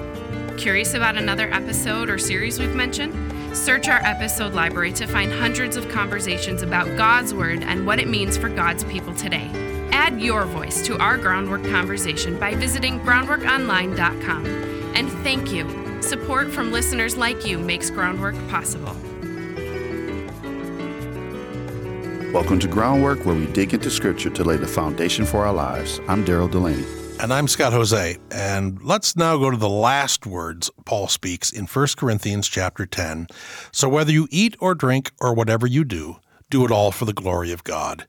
Curious 0.55 0.93
about 0.93 1.17
another 1.17 1.53
episode 1.53 2.09
or 2.09 2.17
series 2.17 2.57
we've 2.57 2.73
mentioned? 2.73 3.13
Search 3.53 3.89
our 3.89 3.99
episode 4.05 4.53
library 4.53 4.93
to 4.93 5.05
find 5.05 5.29
hundreds 5.29 5.75
of 5.75 5.89
conversations 5.89 6.61
about 6.61 6.85
God's 6.95 7.33
Word 7.33 7.63
and 7.63 7.85
what 7.85 7.99
it 7.99 8.07
means 8.07 8.37
for 8.37 8.47
God's 8.47 8.85
people 8.85 9.13
today. 9.13 9.49
Add 9.91 10.21
your 10.21 10.45
voice 10.45 10.85
to 10.85 10.97
our 10.99 11.17
groundwork 11.17 11.63
conversation 11.65 12.39
by 12.39 12.55
visiting 12.55 13.01
groundworkonline.com. 13.01 14.45
And 14.95 15.11
thank 15.21 15.51
you. 15.51 16.01
Support 16.01 16.49
from 16.49 16.71
listeners 16.71 17.17
like 17.17 17.45
you 17.45 17.59
makes 17.59 17.89
groundwork 17.89 18.35
possible. 18.47 18.95
Welcome 22.33 22.57
to 22.61 22.67
Groundwork, 22.67 23.27
where 23.27 23.35
we 23.35 23.45
dig 23.45 23.75
into 23.75 23.91
Scripture 23.91 24.31
to 24.31 24.43
lay 24.43 24.57
the 24.57 24.65
foundation 24.65 25.23
for 25.23 25.45
our 25.45 25.53
lives. 25.53 26.01
I'm 26.07 26.25
Daryl 26.25 26.49
Delaney. 26.49 26.83
And 27.19 27.31
I'm 27.31 27.47
Scott 27.47 27.73
Hoezee. 27.73 28.17
And 28.31 28.81
let's 28.81 29.15
now 29.15 29.37
go 29.37 29.51
to 29.51 29.55
the 29.55 29.69
last 29.69 30.25
words 30.25 30.71
Paul 30.83 31.07
speaks 31.07 31.51
in 31.51 31.67
1 31.67 31.87
Corinthians 31.95 32.47
chapter 32.47 32.87
10. 32.87 33.27
So 33.71 33.87
whether 33.87 34.11
you 34.11 34.27
eat 34.31 34.55
or 34.59 34.73
drink 34.73 35.11
or 35.21 35.35
whatever 35.35 35.67
you 35.67 35.83
do, 35.83 36.15
do 36.49 36.65
it 36.65 36.71
all 36.71 36.91
for 36.91 37.05
the 37.05 37.13
glory 37.13 37.51
of 37.51 37.63
God. 37.63 38.07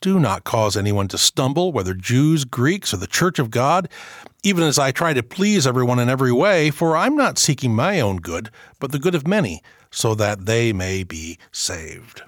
Do 0.00 0.18
not 0.18 0.44
cause 0.44 0.74
anyone 0.74 1.08
to 1.08 1.18
stumble, 1.18 1.70
whether 1.70 1.92
Jews, 1.92 2.46
Greeks, 2.46 2.94
or 2.94 2.96
the 2.96 3.06
church 3.06 3.38
of 3.38 3.50
God, 3.50 3.90
even 4.42 4.64
as 4.64 4.78
I 4.78 4.90
try 4.90 5.12
to 5.12 5.22
please 5.22 5.66
everyone 5.66 5.98
in 5.98 6.08
every 6.08 6.32
way, 6.32 6.70
for 6.70 6.96
I'm 6.96 7.14
not 7.14 7.36
seeking 7.36 7.74
my 7.74 8.00
own 8.00 8.16
good, 8.16 8.48
but 8.80 8.92
the 8.92 8.98
good 8.98 9.14
of 9.14 9.26
many, 9.26 9.62
so 9.90 10.14
that 10.14 10.46
they 10.46 10.72
may 10.72 11.04
be 11.04 11.36
saved. 11.52 12.22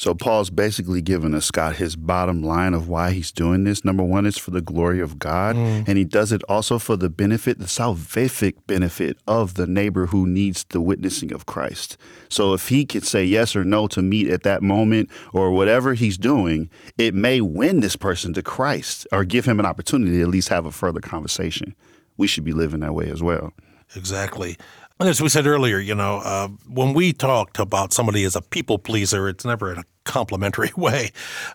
So 0.00 0.14
Paul's 0.14 0.48
basically 0.48 1.02
giving 1.02 1.34
us 1.34 1.44
Scott 1.44 1.76
his 1.76 1.94
bottom 1.94 2.42
line 2.42 2.72
of 2.72 2.88
why 2.88 3.10
he's 3.10 3.30
doing 3.30 3.64
this. 3.64 3.84
Number 3.84 4.02
one 4.02 4.24
is 4.24 4.38
for 4.38 4.50
the 4.50 4.62
glory 4.62 4.98
of 4.98 5.18
God, 5.18 5.56
mm. 5.56 5.86
and 5.86 5.98
he 5.98 6.04
does 6.04 6.32
it 6.32 6.40
also 6.48 6.78
for 6.78 6.96
the 6.96 7.10
benefit, 7.10 7.58
the 7.58 7.66
salvific 7.66 8.54
benefit 8.66 9.18
of 9.26 9.56
the 9.56 9.66
neighbor 9.66 10.06
who 10.06 10.26
needs 10.26 10.64
the 10.70 10.80
witnessing 10.80 11.34
of 11.34 11.44
Christ. 11.44 11.98
So 12.30 12.54
if 12.54 12.68
he 12.68 12.86
could 12.86 13.04
say 13.04 13.26
yes 13.26 13.54
or 13.54 13.62
no 13.62 13.88
to 13.88 14.00
meet 14.00 14.30
at 14.30 14.42
that 14.44 14.62
moment 14.62 15.10
or 15.34 15.50
whatever 15.50 15.92
he's 15.92 16.16
doing, 16.16 16.70
it 16.96 17.12
may 17.12 17.42
win 17.42 17.80
this 17.80 17.96
person 17.96 18.32
to 18.32 18.42
Christ 18.42 19.06
or 19.12 19.26
give 19.26 19.44
him 19.44 19.60
an 19.60 19.66
opportunity 19.66 20.12
to 20.12 20.22
at 20.22 20.28
least 20.28 20.48
have 20.48 20.64
a 20.64 20.72
further 20.72 21.00
conversation. 21.00 21.74
We 22.16 22.26
should 22.26 22.44
be 22.44 22.54
living 22.54 22.80
that 22.80 22.94
way 22.94 23.10
as 23.10 23.22
well. 23.22 23.52
Exactly. 23.94 24.56
As 25.00 25.22
we 25.22 25.30
said 25.30 25.46
earlier, 25.46 25.78
you 25.78 25.94
know, 25.94 26.18
uh, 26.18 26.48
when 26.68 26.92
we 26.92 27.14
talked 27.14 27.58
about 27.58 27.94
somebody 27.94 28.22
as 28.24 28.36
a 28.36 28.42
people 28.42 28.78
pleaser, 28.78 29.30
it's 29.30 29.46
never 29.46 29.72
a 29.72 29.84
complimentary 30.10 30.72
way. 30.76 31.12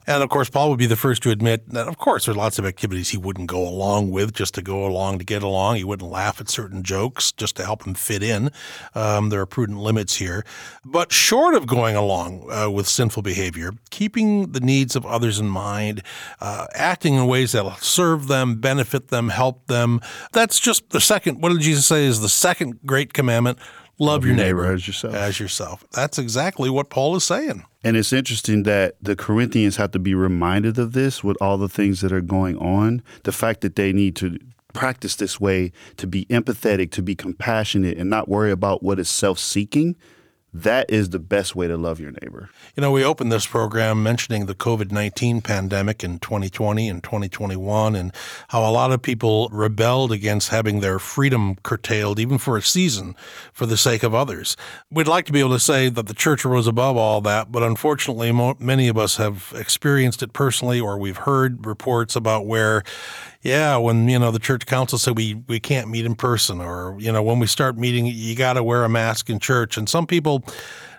And 0.07 0.23
of 0.23 0.29
course, 0.29 0.49
Paul 0.49 0.69
would 0.69 0.79
be 0.79 0.85
the 0.85 0.95
first 0.95 1.21
to 1.23 1.29
admit 1.29 1.69
that, 1.69 1.87
of 1.87 1.97
course, 1.97 2.25
there's 2.25 2.37
lots 2.37 2.57
of 2.57 2.65
activities 2.65 3.09
he 3.09 3.17
wouldn't 3.17 3.47
go 3.47 3.67
along 3.67 4.11
with 4.11 4.33
just 4.33 4.55
to 4.55 4.61
go 4.61 4.85
along 4.85 5.19
to 5.19 5.25
get 5.25 5.43
along. 5.43 5.75
He 5.75 5.83
wouldn't 5.83 6.09
laugh 6.09 6.39
at 6.39 6.49
certain 6.49 6.81
jokes 6.81 7.31
just 7.31 7.55
to 7.57 7.65
help 7.65 7.85
him 7.85 7.93
fit 7.93 8.23
in. 8.23 8.49
Um, 8.93 9.29
there 9.29 9.41
are 9.41 9.45
prudent 9.45 9.79
limits 9.79 10.15
here. 10.15 10.45
But 10.85 11.11
short 11.11 11.55
of 11.55 11.67
going 11.67 11.95
along 11.95 12.49
uh, 12.49 12.69
with 12.69 12.87
sinful 12.87 13.23
behavior, 13.23 13.73
keeping 13.89 14.53
the 14.53 14.61
needs 14.61 14.95
of 14.95 15.05
others 15.05 15.39
in 15.39 15.47
mind, 15.47 16.01
uh, 16.39 16.67
acting 16.73 17.15
in 17.15 17.27
ways 17.27 17.51
that'll 17.51 17.75
serve 17.75 18.27
them, 18.27 18.55
benefit 18.55 19.09
them, 19.09 19.29
help 19.29 19.67
them, 19.67 19.99
that's 20.31 20.59
just 20.59 20.89
the 20.91 21.01
second, 21.01 21.41
what 21.41 21.49
did 21.49 21.61
Jesus 21.61 21.85
say 21.85 22.05
is 22.05 22.21
the 22.21 22.29
second 22.29 22.79
great 22.85 23.13
commandment? 23.13 23.59
Love, 23.97 24.07
Love 24.07 24.25
your, 24.25 24.35
neighbor, 24.35 24.63
neighbor 24.63 24.73
as 24.73 24.87
yourself. 24.87 25.15
As 25.15 25.39
yourself. 25.39 25.85
That's 25.91 26.17
exactly 26.19 26.69
what 26.69 26.89
Paul 26.89 27.15
is 27.15 27.23
saying. 27.23 27.63
And 27.83 27.95
it's 27.95 28.11
interesting 28.11 28.63
that 28.63 28.95
the 29.01 29.15
Corinthians 29.15 29.77
have 29.77 29.91
to 29.91 29.99
be 29.99 30.13
reminded 30.13 30.77
of 30.77 30.93
this 30.93 31.23
with 31.23 31.37
all 31.39 31.57
the 31.57 31.69
things 31.69 32.01
that 32.01 32.11
are 32.11 32.21
going 32.21 32.57
on. 32.57 33.03
The 33.23 33.31
fact 33.31 33.61
that 33.61 33.75
they 33.75 33.93
need 33.93 34.15
to 34.17 34.37
practice 34.73 35.15
this 35.15 35.39
way 35.39 35.71
to 35.97 36.05
be 36.07 36.25
empathetic, 36.25 36.91
to 36.91 37.01
be 37.01 37.15
compassionate, 37.15 37.97
and 37.97 38.09
not 38.09 38.27
worry 38.27 38.51
about 38.51 38.83
what 38.83 38.99
is 38.99 39.09
self 39.09 39.39
seeking, 39.39 39.95
that 40.55 40.89
is 40.89 41.09
the 41.09 41.19
best 41.19 41.53
way 41.53 41.67
to 41.67 41.75
love 41.75 41.99
your 41.99 42.11
neighbor. 42.21 42.49
You 42.77 42.81
know, 42.81 42.91
we 42.91 43.03
opened 43.03 43.29
this 43.29 43.45
program 43.45 44.01
mentioning 44.01 44.45
the 44.45 44.55
COVID 44.55 44.89
19 44.89 45.41
pandemic 45.41 46.01
in 46.01 46.17
2020 46.19 46.87
and 46.87 47.03
2021 47.03 47.93
and 47.93 48.13
how 48.47 48.61
a 48.63 48.71
lot 48.71 48.93
of 48.93 49.01
people 49.01 49.49
rebelled 49.51 50.13
against 50.13 50.49
having 50.49 50.79
their 50.79 50.97
freedom 50.97 51.55
curtailed, 51.63 52.19
even 52.19 52.37
for 52.37 52.57
a 52.57 52.61
season, 52.61 53.15
for 53.51 53.65
the 53.65 53.75
sake 53.75 54.01
of 54.01 54.15
others. 54.15 54.55
We'd 54.89 55.09
like 55.09 55.25
to 55.25 55.33
be 55.33 55.41
able 55.41 55.51
to 55.51 55.59
say 55.59 55.89
that 55.89 56.07
the 56.07 56.13
church 56.13 56.45
rose 56.45 56.67
above 56.67 56.95
all 56.95 57.19
that, 57.21 57.51
but 57.51 57.61
unfortunately, 57.61 58.31
many 58.57 58.87
of 58.87 58.97
us 58.97 59.17
have 59.17 59.53
experienced 59.57 60.23
it 60.23 60.31
personally 60.31 60.79
or 60.79 60.97
we've 60.97 61.17
heard 61.17 61.65
reports 61.65 62.15
about 62.15 62.45
where 62.45 62.81
yeah, 63.45 63.77
when 63.77 64.09
you 64.09 64.17
know 64.17 64.31
the 64.31 64.39
church 64.39 64.65
council 64.65 64.97
said 64.97 65.15
we 65.15 65.35
we 65.47 65.59
can't 65.59 65.87
meet 65.87 66.03
in 66.03 66.15
person, 66.15 66.59
or 66.59 66.97
you 66.99 67.11
know 67.11 67.21
when 67.21 67.37
we 67.37 67.45
start 67.45 67.77
meeting, 67.77 68.07
you 68.07 68.35
got 68.35 68.53
to 68.53 68.63
wear 68.63 68.83
a 68.83 68.89
mask 68.89 69.29
in 69.29 69.37
church, 69.37 69.77
and 69.77 69.87
some 69.87 70.07
people 70.07 70.43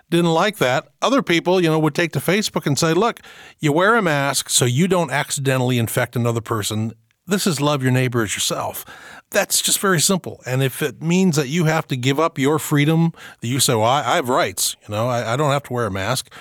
didn't 0.09 0.31
like 0.31 0.55
that. 0.59 0.87
Other 1.01 1.21
people, 1.21 1.59
you 1.59 1.67
know, 1.67 1.77
would 1.77 1.93
take 1.93 2.13
to 2.13 2.19
Facebook 2.19 2.65
and 2.65 2.79
say, 2.79 2.93
"Look, 2.93 3.19
you 3.59 3.73
wear 3.73 3.95
a 3.95 4.01
mask 4.01 4.49
so 4.49 4.63
you 4.63 4.87
don't 4.87 5.11
accidentally 5.11 5.77
infect 5.77 6.15
another 6.15 6.39
person." 6.39 6.93
This 7.29 7.45
is 7.45 7.59
love 7.59 7.83
your 7.83 7.91
neighbor 7.91 8.23
as 8.23 8.33
yourself. 8.33 8.85
That's 9.31 9.61
just 9.61 9.79
very 9.79 9.99
simple. 9.99 10.41
And 10.45 10.63
if 10.63 10.81
it 10.81 11.01
means 11.01 11.35
that 11.35 11.49
you 11.49 11.65
have 11.65 11.85
to 11.87 11.97
give 11.97 12.21
up 12.21 12.39
your 12.39 12.57
freedom, 12.59 13.11
that 13.41 13.47
you 13.47 13.59
say, 13.59 13.75
well, 13.75 13.83
I, 13.83 14.13
I 14.13 14.15
have 14.15 14.29
rights, 14.29 14.77
you 14.87 14.95
know, 14.95 15.09
I, 15.09 15.33
I 15.33 15.35
don't 15.35 15.51
have 15.51 15.63
to 15.63 15.73
wear 15.73 15.87
a 15.87 15.91
mask. 15.91 16.31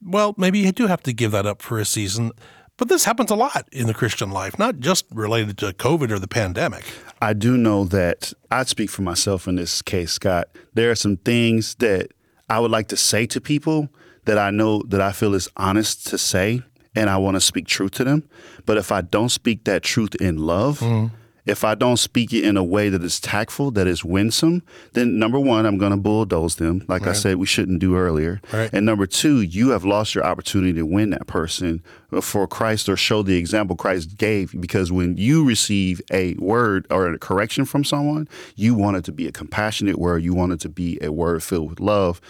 Well, 0.00 0.36
maybe 0.38 0.60
you 0.60 0.70
do 0.70 0.86
have 0.86 1.02
to 1.02 1.12
give 1.12 1.32
that 1.32 1.46
up 1.46 1.62
for 1.62 1.80
a 1.80 1.84
season. 1.84 2.30
But 2.76 2.88
this 2.88 3.04
happens 3.04 3.30
a 3.30 3.34
lot 3.34 3.68
in 3.72 3.86
the 3.86 3.94
Christian 3.94 4.30
life, 4.30 4.58
not 4.58 4.80
just 4.80 5.06
related 5.10 5.56
to 5.58 5.72
COVID 5.72 6.10
or 6.10 6.18
the 6.18 6.28
pandemic. 6.28 6.84
I 7.22 7.32
do 7.32 7.56
know 7.56 7.84
that 7.84 8.34
I 8.50 8.64
speak 8.64 8.90
for 8.90 9.02
myself 9.02 9.48
in 9.48 9.56
this 9.56 9.80
case, 9.80 10.12
Scott. 10.12 10.48
There 10.74 10.90
are 10.90 10.94
some 10.94 11.16
things 11.16 11.74
that 11.76 12.12
I 12.50 12.60
would 12.60 12.70
like 12.70 12.88
to 12.88 12.96
say 12.96 13.26
to 13.26 13.40
people 13.40 13.88
that 14.26 14.36
I 14.36 14.50
know 14.50 14.82
that 14.88 15.00
I 15.00 15.12
feel 15.12 15.34
is 15.34 15.48
honest 15.56 16.06
to 16.08 16.18
say, 16.18 16.62
and 16.94 17.08
I 17.08 17.16
want 17.16 17.36
to 17.36 17.40
speak 17.40 17.66
truth 17.66 17.92
to 17.92 18.04
them. 18.04 18.28
But 18.66 18.76
if 18.76 18.92
I 18.92 19.00
don't 19.00 19.30
speak 19.30 19.64
that 19.64 19.82
truth 19.82 20.14
in 20.16 20.38
love, 20.38 20.80
mm 20.80 21.10
if 21.46 21.64
I 21.64 21.76
don't 21.76 21.96
speak 21.96 22.32
it 22.32 22.44
in 22.44 22.56
a 22.56 22.64
way 22.64 22.88
that 22.88 23.02
is 23.02 23.20
tactful, 23.20 23.70
that 23.72 23.86
is 23.86 24.04
winsome, 24.04 24.62
then 24.92 25.18
number 25.18 25.38
one, 25.38 25.64
I'm 25.64 25.78
going 25.78 25.92
to 25.92 25.96
bulldoze 25.96 26.56
them, 26.56 26.84
like 26.88 27.02
right. 27.02 27.10
I 27.10 27.14
said 27.14 27.36
we 27.36 27.46
shouldn't 27.46 27.78
do 27.78 27.96
earlier. 27.96 28.40
Right. 28.52 28.68
And 28.72 28.84
number 28.84 29.06
two, 29.06 29.40
you 29.40 29.70
have 29.70 29.84
lost 29.84 30.14
your 30.14 30.24
opportunity 30.24 30.72
to 30.74 30.82
win 30.84 31.10
that 31.10 31.28
person 31.28 31.82
for 32.20 32.48
Christ 32.48 32.88
or 32.88 32.96
show 32.96 33.22
the 33.22 33.36
example 33.36 33.76
Christ 33.76 34.16
gave. 34.18 34.60
Because 34.60 34.90
when 34.90 35.16
you 35.16 35.44
receive 35.44 36.02
a 36.12 36.34
word 36.34 36.86
or 36.90 37.12
a 37.12 37.18
correction 37.18 37.64
from 37.64 37.84
someone, 37.84 38.28
you 38.56 38.74
want 38.74 38.96
it 38.96 39.04
to 39.04 39.12
be 39.12 39.28
a 39.28 39.32
compassionate 39.32 39.98
word, 39.98 40.24
you 40.24 40.34
want 40.34 40.52
it 40.52 40.60
to 40.60 40.68
be 40.68 40.98
a 41.00 41.12
word 41.12 41.42
filled 41.42 41.70
with 41.70 41.80
love. 41.80 42.20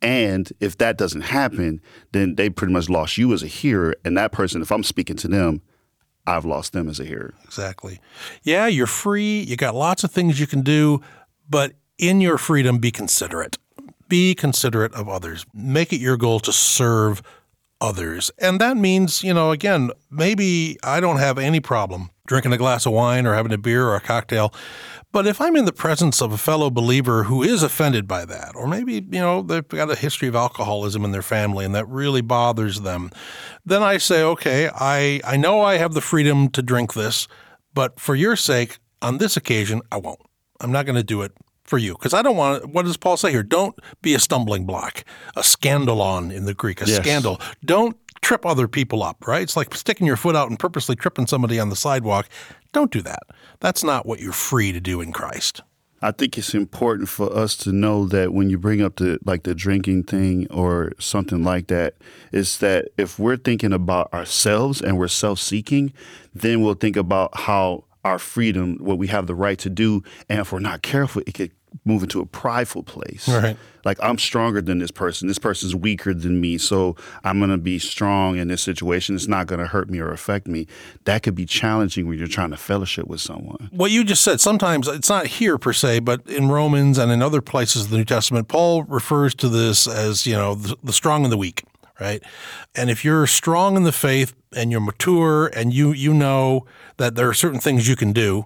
And 0.00 0.52
if 0.58 0.78
that 0.78 0.98
doesn't 0.98 1.20
happen, 1.20 1.80
then 2.10 2.34
they 2.34 2.50
pretty 2.50 2.72
much 2.72 2.88
lost 2.88 3.18
you 3.18 3.32
as 3.32 3.42
a 3.42 3.46
hearer. 3.46 3.94
And 4.04 4.16
that 4.16 4.32
person, 4.32 4.60
if 4.60 4.72
I'm 4.72 4.82
speaking 4.82 5.16
to 5.16 5.28
them, 5.28 5.62
I've 6.26 6.44
lost 6.44 6.72
them 6.72 6.88
as 6.88 7.00
a 7.00 7.04
hearer. 7.04 7.34
Exactly. 7.44 8.00
Yeah, 8.42 8.66
you're 8.66 8.86
free. 8.86 9.40
You 9.40 9.56
got 9.56 9.74
lots 9.74 10.04
of 10.04 10.12
things 10.12 10.38
you 10.38 10.46
can 10.46 10.62
do, 10.62 11.00
but 11.48 11.72
in 11.98 12.20
your 12.20 12.38
freedom, 12.38 12.78
be 12.78 12.90
considerate. 12.90 13.58
Be 14.08 14.34
considerate 14.34 14.94
of 14.94 15.08
others. 15.08 15.46
Make 15.52 15.92
it 15.92 16.00
your 16.00 16.16
goal 16.16 16.40
to 16.40 16.52
serve 16.52 17.22
others. 17.80 18.30
And 18.38 18.60
that 18.60 18.76
means, 18.76 19.24
you 19.24 19.34
know, 19.34 19.50
again, 19.50 19.90
maybe 20.10 20.78
I 20.82 21.00
don't 21.00 21.18
have 21.18 21.38
any 21.38 21.60
problem 21.60 22.10
drinking 22.32 22.54
a 22.54 22.56
glass 22.56 22.86
of 22.86 22.92
wine 22.94 23.26
or 23.26 23.34
having 23.34 23.52
a 23.52 23.58
beer 23.58 23.86
or 23.86 23.94
a 23.94 24.00
cocktail. 24.00 24.54
But 25.12 25.26
if 25.26 25.38
I'm 25.38 25.54
in 25.54 25.66
the 25.66 25.72
presence 25.72 26.22
of 26.22 26.32
a 26.32 26.38
fellow 26.38 26.70
believer 26.70 27.24
who 27.24 27.42
is 27.42 27.62
offended 27.62 28.08
by 28.08 28.24
that, 28.24 28.52
or 28.56 28.66
maybe, 28.66 28.94
you 28.94 29.20
know, 29.20 29.42
they've 29.42 29.68
got 29.68 29.90
a 29.90 29.94
history 29.94 30.28
of 30.28 30.34
alcoholism 30.34 31.04
in 31.04 31.12
their 31.12 31.20
family 31.20 31.66
and 31.66 31.74
that 31.74 31.86
really 31.88 32.22
bothers 32.22 32.80
them, 32.80 33.10
then 33.66 33.82
I 33.82 33.98
say, 33.98 34.22
okay, 34.22 34.70
I, 34.74 35.20
I 35.24 35.36
know 35.36 35.60
I 35.60 35.76
have 35.76 35.92
the 35.92 36.00
freedom 36.00 36.48
to 36.52 36.62
drink 36.62 36.94
this, 36.94 37.28
but 37.74 38.00
for 38.00 38.14
your 38.14 38.34
sake, 38.34 38.78
on 39.02 39.18
this 39.18 39.36
occasion, 39.36 39.82
I 39.92 39.98
won't. 39.98 40.20
I'm 40.58 40.72
not 40.72 40.86
going 40.86 40.96
to 40.96 41.02
do 41.02 41.20
it 41.20 41.32
for 41.64 41.76
you 41.76 41.92
because 41.92 42.14
I 42.14 42.22
don't 42.22 42.38
want. 42.38 42.72
What 42.72 42.86
does 42.86 42.96
Paul 42.96 43.18
say 43.18 43.30
here? 43.30 43.42
Don't 43.42 43.78
be 44.00 44.14
a 44.14 44.18
stumbling 44.18 44.64
block, 44.64 45.04
a 45.36 45.40
scandalon 45.40 46.32
in 46.32 46.46
the 46.46 46.54
Greek, 46.54 46.80
a 46.80 46.86
yes. 46.86 46.96
scandal. 46.96 47.40
Don't 47.62 47.96
trip 48.22 48.46
other 48.46 48.68
people 48.68 49.02
up, 49.02 49.26
right? 49.26 49.42
It's 49.42 49.56
like 49.56 49.74
sticking 49.74 50.06
your 50.06 50.16
foot 50.16 50.36
out 50.36 50.48
and 50.48 50.58
purposely 50.58 50.96
tripping 50.96 51.26
somebody 51.26 51.60
on 51.60 51.68
the 51.68 51.76
sidewalk. 51.76 52.28
Don't 52.72 52.90
do 52.90 53.02
that. 53.02 53.24
That's 53.60 53.84
not 53.84 54.06
what 54.06 54.20
you're 54.20 54.32
free 54.32 54.72
to 54.72 54.80
do 54.80 55.00
in 55.00 55.12
Christ. 55.12 55.62
I 56.04 56.10
think 56.10 56.36
it's 56.36 56.52
important 56.52 57.08
for 57.08 57.32
us 57.32 57.56
to 57.58 57.70
know 57.70 58.06
that 58.06 58.32
when 58.32 58.50
you 58.50 58.58
bring 58.58 58.82
up 58.82 58.96
the 58.96 59.20
like 59.24 59.44
the 59.44 59.54
drinking 59.54 60.04
thing 60.04 60.48
or 60.50 60.92
something 60.98 61.44
like 61.44 61.68
that, 61.68 61.94
is 62.32 62.58
that 62.58 62.88
if 62.96 63.20
we're 63.20 63.36
thinking 63.36 63.72
about 63.72 64.12
ourselves 64.12 64.82
and 64.82 64.98
we're 64.98 65.06
self-seeking, 65.06 65.92
then 66.34 66.60
we'll 66.60 66.74
think 66.74 66.96
about 66.96 67.30
how 67.40 67.84
our 68.04 68.18
freedom, 68.18 68.78
what 68.80 68.98
we 68.98 69.06
have 69.06 69.28
the 69.28 69.34
right 69.34 69.60
to 69.60 69.70
do, 69.70 70.02
and 70.28 70.40
if 70.40 70.52
we're 70.52 70.58
not 70.58 70.82
careful, 70.82 71.22
it 71.24 71.34
could 71.34 71.52
move 71.84 72.02
into 72.02 72.20
a 72.20 72.26
prideful 72.26 72.82
place. 72.82 73.28
Right. 73.28 73.56
Like 73.84 73.98
I'm 74.02 74.18
stronger 74.18 74.62
than 74.62 74.78
this 74.78 74.90
person. 74.90 75.28
This 75.28 75.38
person's 75.38 75.74
weaker 75.74 76.14
than 76.14 76.40
me, 76.40 76.58
so 76.58 76.96
I'm 77.24 77.38
going 77.38 77.50
to 77.50 77.58
be 77.58 77.78
strong 77.78 78.36
in 78.36 78.48
this 78.48 78.62
situation. 78.62 79.14
It's 79.16 79.26
not 79.26 79.46
going 79.46 79.58
to 79.58 79.66
hurt 79.66 79.90
me 79.90 79.98
or 79.98 80.12
affect 80.12 80.46
me. 80.46 80.66
That 81.04 81.22
could 81.22 81.34
be 81.34 81.46
challenging 81.46 82.06
when 82.06 82.18
you're 82.18 82.28
trying 82.28 82.50
to 82.50 82.56
fellowship 82.56 83.06
with 83.08 83.20
someone. 83.20 83.70
What 83.72 83.90
you 83.90 84.04
just 84.04 84.22
said, 84.22 84.40
sometimes 84.40 84.86
it's 84.86 85.08
not 85.08 85.26
here 85.26 85.58
per 85.58 85.72
se, 85.72 86.00
but 86.00 86.26
in 86.28 86.48
Romans 86.48 86.98
and 86.98 87.10
in 87.10 87.22
other 87.22 87.40
places 87.40 87.86
of 87.86 87.90
the 87.90 87.98
New 87.98 88.04
Testament, 88.04 88.48
Paul 88.48 88.84
refers 88.84 89.34
to 89.36 89.48
this 89.48 89.88
as, 89.88 90.26
you 90.26 90.34
know, 90.34 90.54
the, 90.54 90.76
the 90.84 90.92
strong 90.92 91.24
and 91.24 91.32
the 91.32 91.38
weak 91.38 91.64
right? 92.00 92.22
And 92.74 92.90
if 92.90 93.04
you're 93.04 93.26
strong 93.26 93.76
in 93.76 93.84
the 93.84 93.92
faith 93.92 94.34
and 94.54 94.72
you're 94.72 94.80
mature 94.80 95.46
and 95.46 95.72
you 95.72 95.92
you 95.92 96.12
know 96.12 96.66
that 96.96 97.14
there 97.14 97.28
are 97.28 97.34
certain 97.34 97.60
things 97.60 97.88
you 97.88 97.96
can 97.96 98.12
do, 98.12 98.44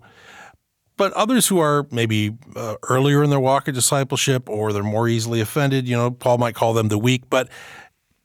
but 0.97 1.13
others 1.13 1.49
who 1.49 1.59
are 1.59 1.87
maybe 1.91 2.37
uh, 2.55 2.77
earlier 2.89 3.23
in 3.23 3.31
their 3.31 3.41
walk 3.41 3.69
of 3.69 3.75
discipleship 3.75 4.49
or 4.49 4.73
they're 4.73 4.83
more 4.83 5.09
easily 5.09 5.41
offended, 5.41 5.87
you 5.87 5.97
know, 5.97 6.11
Paul 6.11 6.39
might 6.39 6.55
call 6.55 6.73
them 6.73 6.89
the 6.89 6.99
weak, 6.99 7.25
but 7.31 7.49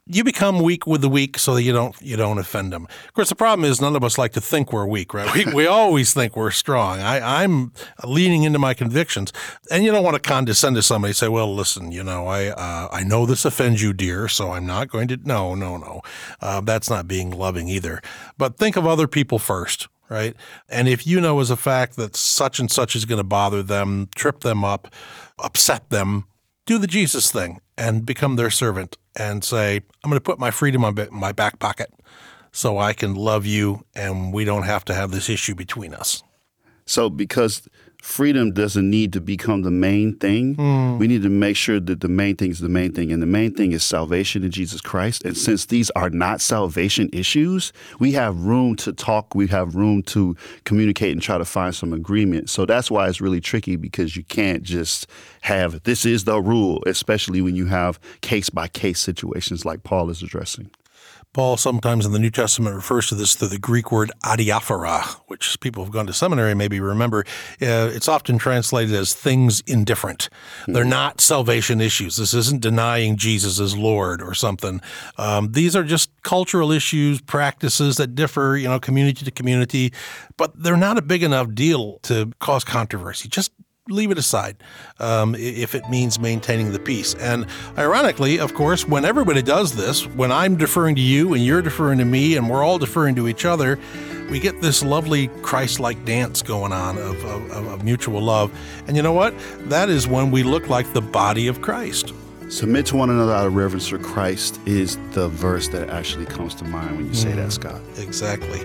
you 0.06 0.24
become 0.24 0.60
weak 0.60 0.86
with 0.86 1.00
the 1.00 1.08
weak 1.08 1.38
so 1.38 1.54
that 1.54 1.62
you 1.62 1.72
don't 1.72 1.94
you 2.02 2.16
don't 2.16 2.38
offend 2.38 2.72
them. 2.72 2.86
Of 3.06 3.12
course, 3.14 3.28
the 3.28 3.36
problem 3.36 3.64
is 3.70 3.80
none 3.80 3.94
of 3.94 4.02
us 4.02 4.18
like 4.18 4.32
to 4.32 4.40
think 4.40 4.72
we're 4.72 4.86
weak, 4.86 5.14
right? 5.14 5.32
We, 5.32 5.52
we 5.54 5.66
always 5.66 6.12
think 6.12 6.36
we're 6.36 6.50
strong. 6.50 7.00
I, 7.00 7.42
I'm 7.42 7.72
leaning 8.04 8.42
into 8.42 8.58
my 8.58 8.74
convictions, 8.74 9.32
and 9.70 9.84
you 9.84 9.92
don't 9.92 10.02
want 10.02 10.14
to 10.14 10.20
condescend 10.20 10.76
to 10.76 10.82
somebody. 10.82 11.14
Say, 11.14 11.28
"Well, 11.28 11.54
listen, 11.54 11.92
you 11.92 12.02
know, 12.02 12.26
I 12.26 12.48
uh, 12.48 12.88
I 12.90 13.04
know 13.04 13.26
this 13.26 13.44
offends 13.44 13.80
you, 13.80 13.92
dear, 13.92 14.28
so 14.28 14.52
I'm 14.52 14.66
not 14.66 14.88
going 14.88 15.08
to." 15.08 15.18
No, 15.22 15.54
no, 15.54 15.76
no. 15.76 16.02
Uh, 16.40 16.60
that's 16.60 16.90
not 16.90 17.06
being 17.06 17.30
loving 17.30 17.68
either. 17.68 18.02
But 18.36 18.58
think 18.58 18.76
of 18.76 18.86
other 18.86 19.06
people 19.06 19.38
first 19.38 19.86
right? 20.12 20.36
And 20.68 20.88
if 20.88 21.06
you 21.06 21.20
know 21.20 21.40
as 21.40 21.50
a 21.50 21.56
fact 21.56 21.96
that 21.96 22.14
such 22.14 22.60
and 22.60 22.70
such 22.70 22.94
is 22.94 23.06
going 23.06 23.18
to 23.18 23.24
bother 23.24 23.62
them, 23.62 24.08
trip 24.14 24.40
them 24.40 24.62
up, 24.64 24.92
upset 25.38 25.88
them, 25.90 26.26
do 26.66 26.78
the 26.78 26.86
Jesus 26.86 27.32
thing 27.32 27.60
and 27.78 28.04
become 28.04 28.36
their 28.36 28.50
servant 28.50 28.98
and 29.16 29.42
say, 29.42 29.76
I'm 29.76 30.10
going 30.10 30.16
to 30.16 30.20
put 30.20 30.38
my 30.38 30.50
freedom 30.50 30.84
in 30.84 31.08
my 31.10 31.32
back 31.32 31.58
pocket 31.58 31.92
so 32.52 32.78
I 32.78 32.92
can 32.92 33.14
love 33.14 33.46
you 33.46 33.84
and 33.94 34.32
we 34.32 34.44
don't 34.44 34.64
have 34.64 34.84
to 34.86 34.94
have 34.94 35.10
this 35.10 35.30
issue 35.30 35.54
between 35.54 35.94
us. 35.94 36.22
So, 36.84 37.08
because 37.08 37.68
freedom 38.02 38.50
doesn't 38.50 38.90
need 38.90 39.12
to 39.12 39.20
become 39.20 39.62
the 39.62 39.70
main 39.70 40.16
thing. 40.16 40.56
Mm. 40.56 40.98
We 40.98 41.06
need 41.06 41.22
to 41.22 41.28
make 41.28 41.56
sure 41.56 41.78
that 41.78 42.00
the 42.00 42.08
main 42.08 42.36
thing 42.36 42.50
is 42.50 42.58
the 42.58 42.68
main 42.68 42.92
thing. 42.92 43.12
And 43.12 43.22
the 43.22 43.26
main 43.26 43.54
thing 43.54 43.70
is 43.70 43.84
salvation 43.84 44.42
in 44.42 44.50
Jesus 44.50 44.80
Christ. 44.80 45.24
And 45.24 45.36
since 45.36 45.66
these 45.66 45.88
are 45.90 46.10
not 46.10 46.40
salvation 46.40 47.08
issues, 47.12 47.72
we 48.00 48.12
have 48.12 48.36
room 48.36 48.74
to 48.76 48.92
talk, 48.92 49.36
we 49.36 49.46
have 49.46 49.76
room 49.76 50.02
to 50.04 50.36
communicate 50.64 51.12
and 51.12 51.22
try 51.22 51.38
to 51.38 51.44
find 51.44 51.74
some 51.74 51.92
agreement. 51.92 52.50
So 52.50 52.66
that's 52.66 52.90
why 52.90 53.08
it's 53.08 53.20
really 53.20 53.40
tricky 53.40 53.76
because 53.76 54.16
you 54.16 54.24
can't 54.24 54.64
just 54.64 55.06
have 55.42 55.84
this 55.84 56.04
is 56.04 56.24
the 56.24 56.40
rule, 56.42 56.82
especially 56.86 57.40
when 57.40 57.54
you 57.54 57.66
have 57.66 58.00
case 58.20 58.50
by 58.50 58.66
case 58.66 58.98
situations 58.98 59.64
like 59.64 59.84
Paul 59.84 60.10
is 60.10 60.22
addressing. 60.22 60.70
Paul 61.32 61.56
sometimes 61.56 62.04
in 62.04 62.12
the 62.12 62.18
New 62.18 62.30
Testament 62.30 62.76
refers 62.76 63.06
to 63.08 63.14
this 63.14 63.34
through 63.34 63.48
the 63.48 63.58
Greek 63.58 63.90
word 63.90 64.10
adiaphora, 64.22 65.20
which 65.28 65.58
people 65.60 65.82
who've 65.82 65.92
gone 65.92 66.06
to 66.06 66.12
seminary 66.12 66.54
maybe 66.54 66.78
remember. 66.78 67.20
Uh, 67.60 67.88
it's 67.92 68.06
often 68.06 68.36
translated 68.36 68.94
as 68.94 69.14
things 69.14 69.62
indifferent. 69.66 70.28
Mm-hmm. 70.62 70.72
They're 70.74 70.84
not 70.84 71.22
salvation 71.22 71.80
issues. 71.80 72.16
This 72.16 72.34
isn't 72.34 72.60
denying 72.60 73.16
Jesus 73.16 73.58
as 73.60 73.74
Lord 73.74 74.20
or 74.20 74.34
something. 74.34 74.82
Um, 75.16 75.52
these 75.52 75.74
are 75.74 75.84
just 75.84 76.10
cultural 76.22 76.70
issues, 76.70 77.22
practices 77.22 77.96
that 77.96 78.14
differ, 78.14 78.58
you 78.58 78.68
know, 78.68 78.78
community 78.78 79.24
to 79.24 79.30
community, 79.30 79.92
but 80.36 80.62
they're 80.62 80.76
not 80.76 80.98
a 80.98 81.02
big 81.02 81.22
enough 81.22 81.54
deal 81.54 81.98
to 82.02 82.30
cause 82.40 82.62
controversy. 82.62 83.28
Just 83.30 83.52
leave 83.88 84.12
it 84.12 84.18
aside 84.18 84.56
um, 85.00 85.34
if 85.34 85.74
it 85.74 85.88
means 85.90 86.18
maintaining 86.18 86.72
the 86.72 86.78
peace. 86.78 87.14
And 87.14 87.46
ironically, 87.76 88.38
of 88.38 88.54
course, 88.54 88.86
when 88.86 89.04
everybody 89.04 89.42
does 89.42 89.74
this, 89.74 90.06
when 90.06 90.30
I'm 90.30 90.56
deferring 90.56 90.94
to 90.96 91.00
you 91.00 91.34
and 91.34 91.44
you're 91.44 91.62
deferring 91.62 91.98
to 91.98 92.04
me 92.04 92.36
and 92.36 92.48
we're 92.48 92.62
all 92.62 92.78
deferring 92.78 93.16
to 93.16 93.26
each 93.26 93.44
other, 93.44 93.78
we 94.30 94.38
get 94.38 94.60
this 94.62 94.84
lovely 94.84 95.28
Christ 95.42 95.80
like 95.80 96.04
dance 96.04 96.42
going 96.42 96.72
on 96.72 96.96
of, 96.96 97.24
of, 97.24 97.50
of 97.50 97.84
mutual 97.84 98.20
love. 98.20 98.56
And 98.86 98.96
you 98.96 99.02
know 99.02 99.12
what? 99.12 99.34
That 99.68 99.88
is 99.88 100.06
when 100.06 100.30
we 100.30 100.44
look 100.44 100.68
like 100.68 100.92
the 100.92 101.02
body 101.02 101.48
of 101.48 101.60
Christ. 101.60 102.14
Submit 102.48 102.86
to 102.86 102.96
one 102.96 103.10
another 103.10 103.32
out 103.32 103.46
of 103.46 103.56
reverence 103.56 103.88
for 103.88 103.98
Christ 103.98 104.60
is 104.66 104.96
the 105.12 105.28
verse 105.28 105.68
that 105.68 105.88
actually 105.88 106.26
comes 106.26 106.54
to 106.56 106.64
mind 106.64 106.96
when 106.96 107.06
you 107.06 107.14
say 107.14 107.32
mm, 107.32 107.36
that, 107.36 107.50
Scott. 107.50 107.80
Exactly. 107.96 108.58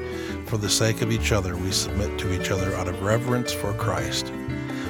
For 0.46 0.58
the 0.58 0.70
sake 0.70 1.02
of 1.02 1.12
each 1.12 1.32
other, 1.32 1.56
we 1.56 1.72
submit 1.72 2.20
to 2.20 2.40
each 2.40 2.52
other 2.52 2.76
out 2.76 2.88
of 2.88 3.02
reverence 3.02 3.52
for 3.52 3.74
Christ. 3.74 4.32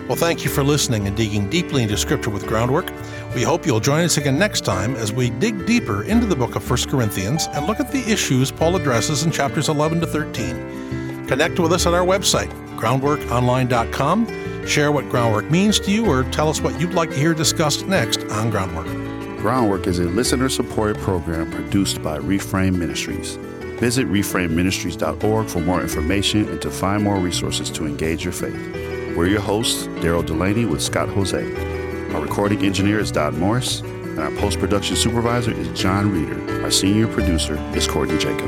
Well, 0.07 0.15
thank 0.15 0.45
you 0.45 0.49
for 0.49 0.63
listening 0.63 1.05
and 1.05 1.17
digging 1.17 1.49
deeply 1.49 1.83
into 1.83 1.97
Scripture 1.97 2.29
with 2.29 2.47
Groundwork. 2.47 2.93
We 3.35 3.43
hope 3.43 3.65
you'll 3.65 3.81
join 3.81 4.05
us 4.05 4.15
again 4.15 4.39
next 4.39 4.63
time 4.63 4.95
as 4.95 5.11
we 5.11 5.31
dig 5.31 5.65
deeper 5.65 6.03
into 6.03 6.25
the 6.25 6.35
book 6.35 6.55
of 6.55 6.69
1 6.69 6.89
Corinthians 6.89 7.47
and 7.47 7.67
look 7.67 7.81
at 7.81 7.91
the 7.91 8.09
issues 8.09 8.49
Paul 8.49 8.77
addresses 8.77 9.23
in 9.23 9.31
chapters 9.31 9.67
11 9.67 9.99
to 9.99 10.07
13. 10.07 11.27
Connect 11.27 11.59
with 11.59 11.73
us 11.73 11.85
at 11.85 11.93
our 11.93 12.05
website, 12.05 12.49
groundworkonline.com. 12.77 14.65
Share 14.65 14.93
what 14.93 15.09
Groundwork 15.09 15.51
means 15.51 15.77
to 15.81 15.91
you 15.91 16.05
or 16.05 16.23
tell 16.23 16.47
us 16.47 16.61
what 16.61 16.79
you'd 16.79 16.93
like 16.93 17.09
to 17.09 17.17
hear 17.17 17.33
discussed 17.33 17.85
next 17.85 18.21
on 18.27 18.49
Groundwork. 18.49 18.87
Groundwork 19.39 19.87
is 19.87 19.99
a 19.99 20.05
listener 20.05 20.47
supported 20.47 20.97
program 20.99 21.51
produced 21.51 22.01
by 22.01 22.17
Reframe 22.17 22.77
Ministries. 22.77 23.35
Visit 23.81 24.07
reframeministries.org 24.07 25.49
for 25.49 25.59
more 25.59 25.81
information 25.81 26.47
and 26.47 26.61
to 26.61 26.71
find 26.71 27.03
more 27.03 27.19
resources 27.19 27.69
to 27.71 27.85
engage 27.85 28.23
your 28.23 28.33
faith. 28.33 28.96
We're 29.17 29.25
your 29.25 29.41
hosts, 29.41 29.87
Daryl 29.87 30.23
Delaney 30.23 30.65
with 30.65 30.79
Scott 30.79 31.09
Hoezee. 31.09 32.13
Our 32.13 32.21
recording 32.21 32.63
engineer 32.63 32.99
is 32.99 33.11
Don 33.11 33.39
Morris, 33.39 33.79
and 33.81 34.19
our 34.19 34.29
post 34.33 34.59
production 34.59 34.95
supervisor 34.95 35.51
is 35.51 35.67
John 35.69 36.11
Reeder. 36.11 36.61
Our 36.63 36.69
senior 36.69 37.07
producer 37.07 37.57
is 37.75 37.87
Courtney 37.87 38.19
Jacob. 38.19 38.47